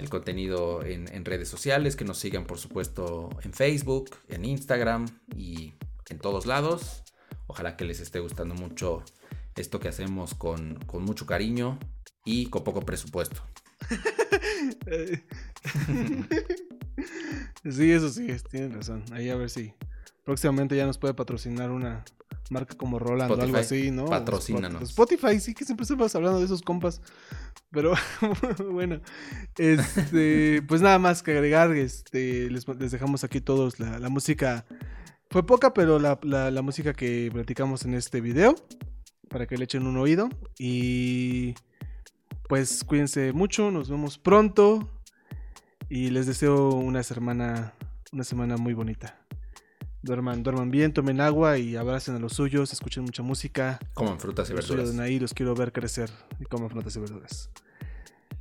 [0.00, 5.06] el contenido en, en redes sociales, que nos sigan por supuesto en Facebook, en Instagram
[5.36, 5.74] y
[6.08, 7.02] en todos lados.
[7.46, 9.02] Ojalá que les esté gustando mucho
[9.56, 11.78] esto que hacemos con, con mucho cariño
[12.24, 13.42] y con poco presupuesto.
[17.70, 19.04] Sí, eso sí, tienen razón.
[19.12, 19.74] Ahí a ver si
[20.24, 22.04] próximamente ya nos puede patrocinar una
[22.50, 24.06] marca como Roland o algo así, ¿no?
[24.06, 24.82] patrocínanos.
[24.82, 27.00] Spotify, sí, que siempre estamos hablando de esos compas.
[27.72, 27.94] Pero
[28.72, 29.00] bueno,
[29.58, 34.66] este, pues nada más que agregar, este, les, les dejamos aquí todos la, música.
[35.30, 38.56] Fue poca, pero la, la- la música que platicamos en este video,
[39.28, 40.28] para que le echen un oído.
[40.58, 41.54] Y
[42.48, 45.00] pues cuídense mucho, nos vemos pronto.
[45.88, 47.74] Y les deseo una semana,
[48.12, 49.19] una semana muy bonita.
[50.02, 53.78] Duerman, duerman bien, tomen agua y abracen a los suyos, escuchen mucha música.
[53.94, 54.92] Coman frutas y Los verduras.
[54.92, 57.50] de Nair, los quiero ver crecer y coman frutas y verduras.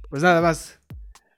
[0.10, 0.80] Pues nada más.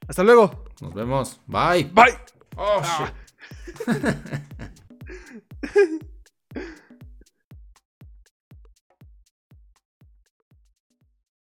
[0.07, 0.63] Hasta luego.
[0.79, 1.39] Nos vemos.
[1.47, 1.85] Bye.
[1.85, 2.17] Bye.
[2.55, 3.87] Oh, shit.